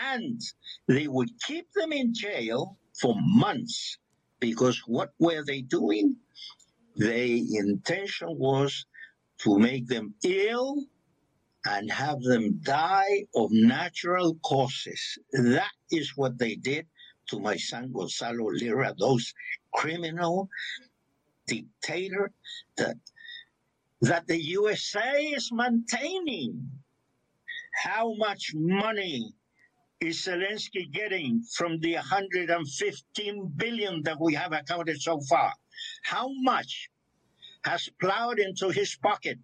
[0.00, 0.40] And
[0.86, 3.98] they would keep them in jail for months
[4.40, 6.16] because what were they doing?
[6.96, 8.86] Their intention was
[9.40, 10.84] to make them ill
[11.66, 15.18] and have them die of natural causes.
[15.32, 16.86] That is what they did
[17.28, 19.32] to my son Gonzalo Lira, those
[19.74, 20.48] criminal
[21.46, 22.32] dictator
[22.76, 22.96] that
[24.00, 26.70] that the USA is maintaining.
[27.82, 29.32] How much money
[30.00, 35.52] is Zelensky getting from the 115 billion that we have accounted so far?
[36.02, 36.90] How much
[37.64, 39.38] has plowed into his pocket?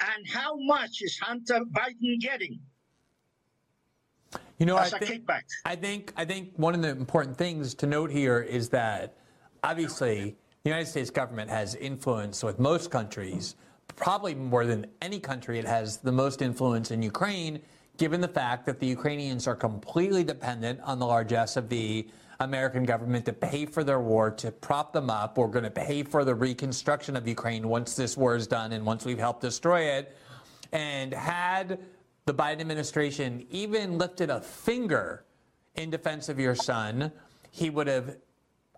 [0.00, 2.60] And how much is Hunter Biden getting?
[4.58, 5.42] You know, as I think, kickback?
[5.64, 9.16] I think I think one of the important things to note here is that
[9.62, 13.56] obviously the United States government has influence with most countries,
[13.96, 15.58] probably more than any country.
[15.58, 17.60] It has the most influence in Ukraine,
[17.96, 22.08] given the fact that the Ukrainians are completely dependent on the largesse of the
[22.40, 25.38] American government to pay for their war, to prop them up.
[25.38, 28.84] We're going to pay for the reconstruction of Ukraine once this war is done and
[28.84, 30.16] once we've helped destroy it.
[30.72, 31.78] And had
[32.24, 35.24] the Biden administration even lifted a finger
[35.76, 37.12] in defense of your son,
[37.50, 38.16] he would have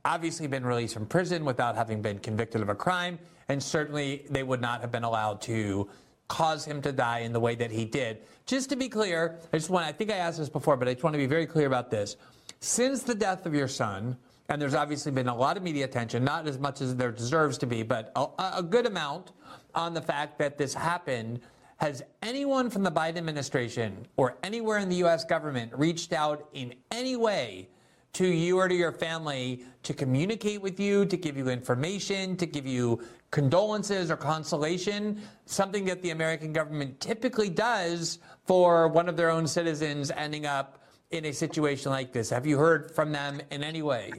[0.04, 3.18] obviously been released from prison without having been convicted of a crime,
[3.48, 5.88] and certainly they would not have been allowed to
[6.28, 8.18] cause him to die in the way that he did.
[8.46, 10.94] Just to be clear, I just want I think I asked this before, but I
[10.94, 12.16] just want to be very clear about this.
[12.60, 14.16] Since the death of your son,
[14.48, 17.58] and there's obviously been a lot of media attention, not as much as there deserves
[17.58, 18.26] to be, but a,
[18.56, 19.32] a good amount
[19.74, 21.40] on the fact that this happened.
[21.78, 25.24] Has anyone from the Biden administration or anywhere in the U.S.
[25.24, 27.68] government reached out in any way
[28.14, 32.46] to you or to your family to communicate with you, to give you information, to
[32.46, 33.00] give you
[33.34, 39.44] condolences or consolation, something that the American government typically does for one of their own
[39.44, 42.30] citizens ending up in a situation like this?
[42.30, 44.12] Have you heard from them in any way?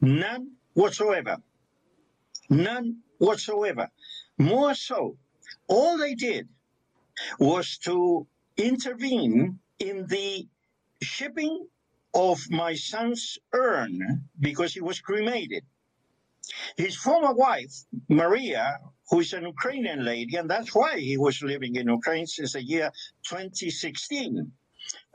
[0.00, 1.36] None whatsoever.
[2.48, 3.88] None whatsoever.
[4.36, 5.16] More so,
[5.68, 6.48] all they did
[7.38, 8.26] was to
[8.56, 10.48] intervene in the
[11.00, 11.64] shipping
[12.12, 15.62] of my son's urn because he was cremated.
[16.76, 18.78] His former wife, Maria,
[19.10, 22.62] who is an Ukrainian lady, and that's why he was living in Ukraine since the
[22.62, 22.90] year
[23.28, 24.52] 2016.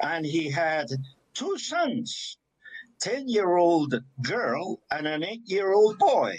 [0.01, 0.87] And he had
[1.33, 2.37] two sons,
[2.99, 6.37] 10 year old girl and an eight year old boy.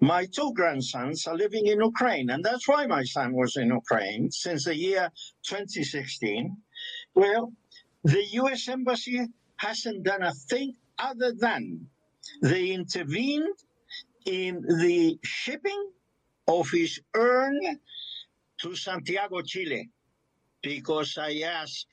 [0.00, 4.30] My two grandsons are living in Ukraine, and that's why my son was in Ukraine
[4.30, 5.10] since the year
[5.42, 6.56] 2016.
[7.14, 7.52] Well,
[8.04, 11.90] the US Embassy hasn't done a thing other than
[12.40, 13.56] they intervened
[14.30, 15.90] in the shipping
[16.46, 17.58] of his urn
[18.62, 19.90] to Santiago, Chile,
[20.62, 21.88] because I asked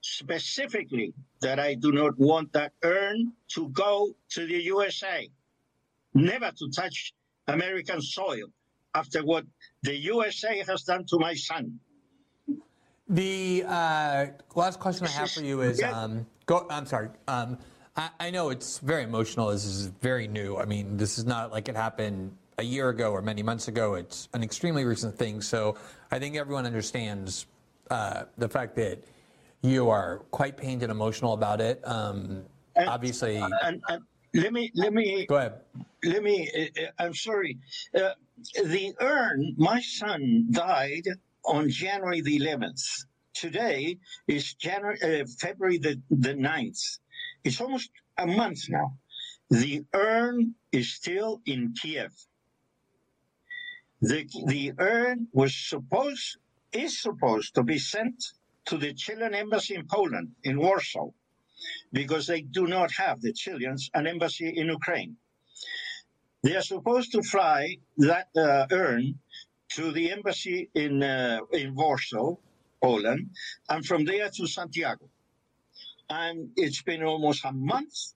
[0.00, 5.28] specifically that I do not want that urn to go to the USA,
[6.14, 7.14] never to touch
[7.46, 8.46] American soil
[8.94, 9.44] after what
[9.82, 11.78] the USA has done to my son.
[13.08, 17.10] The uh, last question I have for you is um, go, I'm sorry.
[17.28, 17.58] Um,
[17.96, 19.48] I, I know it's very emotional.
[19.50, 20.56] This is very new.
[20.56, 23.94] I mean, this is not like it happened a year ago or many months ago.
[23.94, 25.40] It's an extremely recent thing.
[25.40, 25.76] So
[26.10, 27.46] I think everyone understands
[27.90, 28.98] uh, the fact that
[29.62, 31.80] you are quite pained and emotional about it.
[31.84, 32.44] Um,
[32.76, 34.02] And- obviously, And, and
[34.34, 35.60] let me let me go ahead.
[36.02, 36.50] let me.
[36.56, 37.58] Uh, uh, I'm sorry.
[37.94, 38.10] Uh,
[38.64, 39.54] the urn.
[39.56, 41.06] My son died
[41.44, 42.82] on January the 11th.
[43.34, 46.98] Today is January, uh, February the, the 9th.
[47.44, 48.96] It's almost a month now.
[49.50, 52.12] The urn is still in Kiev.
[54.00, 56.38] The, the urn was supposed,
[56.72, 58.22] is supposed to be sent
[58.66, 61.10] to the Chilean embassy in Poland, in Warsaw,
[61.92, 65.16] because they do not have, the Chileans, an embassy in Ukraine.
[66.42, 69.18] They are supposed to fly that uh, urn
[69.70, 72.36] to the embassy in uh, in Warsaw,
[72.82, 73.30] Poland,
[73.68, 75.08] and from there to Santiago.
[76.10, 78.14] And it's been almost a month,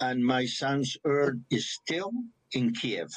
[0.00, 2.12] and my son's urn is still
[2.52, 3.10] in Kiev.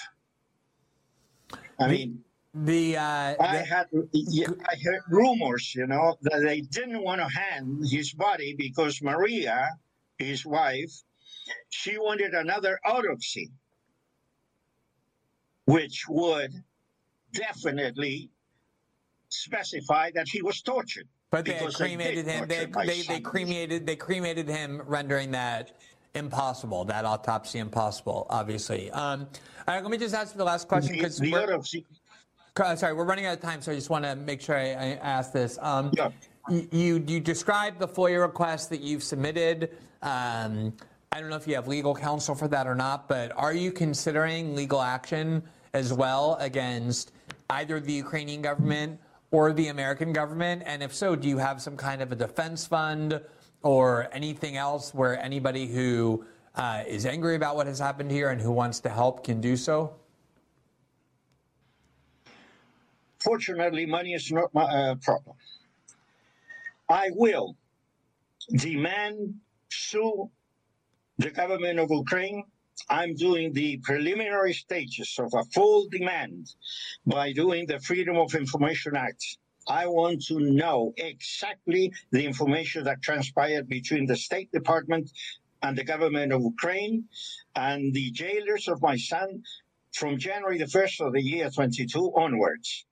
[1.79, 6.61] I mean, The, uh, I the- had yeah, I heard rumors, you know, that they
[6.61, 9.69] didn't want to hand his body because Maria,
[10.17, 10.91] his wife,
[11.69, 13.51] she wanted another autopsy,
[15.65, 16.53] which would
[17.33, 18.29] definitely
[19.29, 21.07] specify that he was tortured.
[21.31, 22.47] But they cremated him.
[22.47, 25.77] They, they, they cremated they cremated him, rendering that
[26.13, 26.83] impossible.
[26.85, 28.27] That autopsy impossible.
[28.29, 28.91] Obviously.
[28.91, 29.27] Um,
[29.67, 31.85] all right, let me just ask you the last question The, because the autopsy,
[32.75, 34.99] Sorry, we're running out of time, so I just want to make sure I, I
[35.01, 35.57] ask this.
[35.61, 36.11] Um, Yeah.
[36.49, 39.77] You you described the FOIA request that you've submitted.
[40.01, 40.73] Um,
[41.11, 43.71] I don't know if you have legal counsel for that or not, but are you
[43.71, 47.11] considering legal action as well against
[47.51, 48.99] either the Ukrainian government
[49.31, 50.63] or the American government?
[50.65, 53.21] And if so, do you have some kind of a defense fund
[53.63, 56.25] or anything else where anybody who
[56.55, 59.55] uh, is angry about what has happened here and who wants to help can do
[59.55, 59.93] so?
[63.19, 65.35] Fortunately, money is not my uh, problem.
[66.89, 67.55] I will
[68.55, 69.35] demand
[69.69, 70.29] sue
[71.19, 72.43] the government of Ukraine.
[72.89, 76.47] I'm doing the preliminary stages of a full demand
[77.05, 79.37] by doing the Freedom of Information Act.
[79.67, 85.11] I want to know exactly the information that transpired between the State Department
[85.61, 87.05] and the government of Ukraine
[87.55, 89.43] and the jailers of my son
[89.93, 92.85] from January the 1st of the year 22 onwards.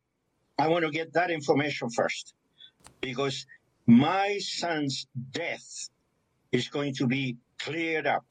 [0.58, 2.34] I want to get that information first
[3.02, 3.46] because
[3.88, 5.90] my son's death
[6.52, 8.26] is going to be cleared up.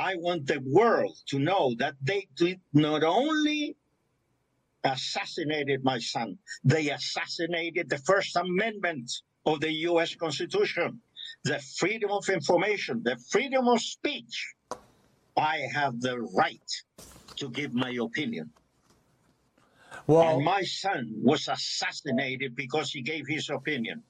[0.00, 3.76] I want the world to know that they did not only
[4.82, 9.12] assassinated my son, they assassinated the First Amendment
[9.44, 11.02] of the US Constitution,
[11.44, 14.54] the freedom of information, the freedom of speech.
[15.36, 16.70] I have the right
[17.36, 18.50] to give my opinion.
[20.06, 24.02] Well, and my son was assassinated because he gave his opinion.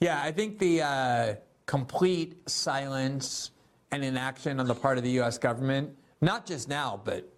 [0.00, 1.34] Yeah, I think the uh,
[1.66, 3.50] complete silence
[3.96, 5.38] and inaction on the part of the U.S.
[5.38, 7.28] government, not just now, but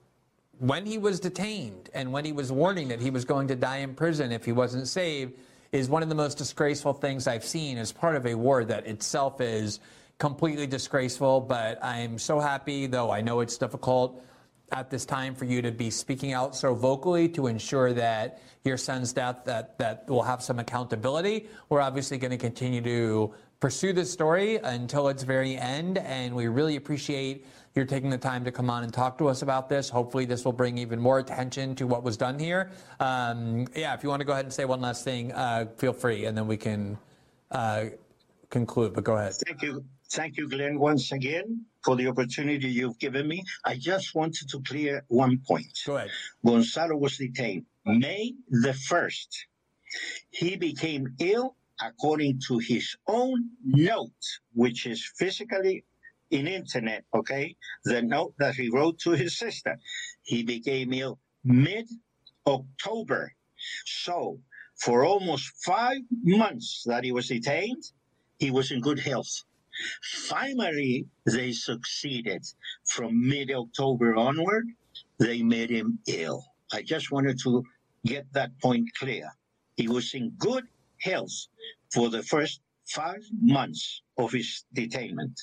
[0.58, 3.78] when he was detained and when he was warning that he was going to die
[3.78, 5.34] in prison if he wasn't saved,
[5.70, 8.86] is one of the most disgraceful things I've seen as part of a war that
[8.86, 9.80] itself is
[10.18, 11.40] completely disgraceful.
[11.40, 14.22] But I'm so happy, though I know it's difficult
[14.72, 18.76] at this time for you to be speaking out so vocally to ensure that your
[18.76, 21.48] son's death that that will have some accountability.
[21.68, 26.46] We're obviously going to continue to pursue this story until its very end, and we
[26.48, 29.88] really appreciate your taking the time to come on and talk to us about this.
[29.88, 32.70] Hopefully, this will bring even more attention to what was done here.
[33.00, 35.92] Um, yeah, if you want to go ahead and say one last thing, uh, feel
[35.92, 36.98] free, and then we can
[37.50, 37.86] uh,
[38.50, 38.94] conclude.
[38.94, 39.34] But go ahead.
[39.46, 39.84] Thank you.
[40.10, 43.44] Thank you, Glenn, once again for the opportunity you've given me.
[43.64, 45.66] I just wanted to clear one point.
[45.86, 46.10] Go ahead.
[46.44, 49.28] Gonzalo was detained May the 1st.
[50.30, 54.24] He became ill according to his own note,
[54.54, 55.84] which is physically
[56.30, 57.56] in internet, okay?
[57.84, 59.78] The note that he wrote to his sister.
[60.22, 61.88] He became ill mid
[62.46, 63.32] October.
[63.86, 64.40] So
[64.76, 67.82] for almost five months that he was detained,
[68.38, 69.44] he was in good health.
[70.02, 72.44] Finally, they succeeded.
[72.86, 74.66] From mid October onward,
[75.18, 76.44] they made him ill.
[76.72, 77.62] I just wanted to
[78.04, 79.30] get that point clear.
[79.76, 80.64] He was in good
[81.00, 81.32] health
[81.92, 85.34] for the first five months of his detainment.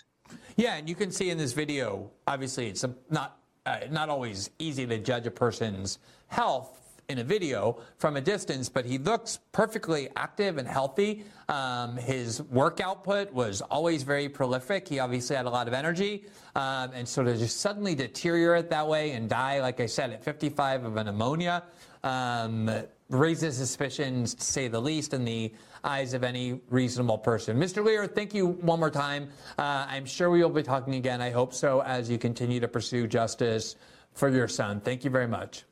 [0.55, 4.85] Yeah, and you can see in this video, obviously, it's not uh, not always easy
[4.85, 10.09] to judge a person's health in a video from a distance, but he looks perfectly
[10.15, 11.23] active and healthy.
[11.49, 14.87] Um, his work output was always very prolific.
[14.87, 16.25] He obviously had a lot of energy.
[16.55, 20.23] Um, and so to just suddenly deteriorate that way and die, like I said, at
[20.23, 21.63] 55 of an pneumonia,
[22.05, 22.69] um,
[23.09, 25.51] raises suspicions, to say the least, in the
[25.83, 27.57] eyes of any reasonable person.
[27.57, 27.83] Mr.
[27.83, 29.29] Lira, thank you one more time.
[29.57, 31.21] Uh, I'm sure we will be talking again.
[31.21, 33.75] I hope so as you continue to pursue justice
[34.13, 34.79] for your son.
[34.79, 35.65] Thank you very much.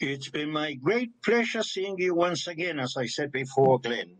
[0.00, 4.16] It's been my great pleasure seeing you once again, as I said before, Glenn.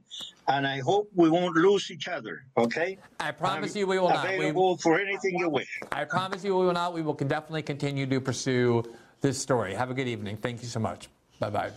[0.46, 2.98] And I hope we won't lose each other, okay?
[3.18, 4.28] I promise I'm you we will not.
[4.28, 5.80] We- Available for anything you wish.
[5.90, 6.94] I promise you we will not.
[6.94, 8.84] We will definitely continue to pursue
[9.22, 9.74] this story.
[9.74, 10.36] Have a good evening.
[10.36, 11.08] Thank you so much.
[11.38, 11.72] Bye bye.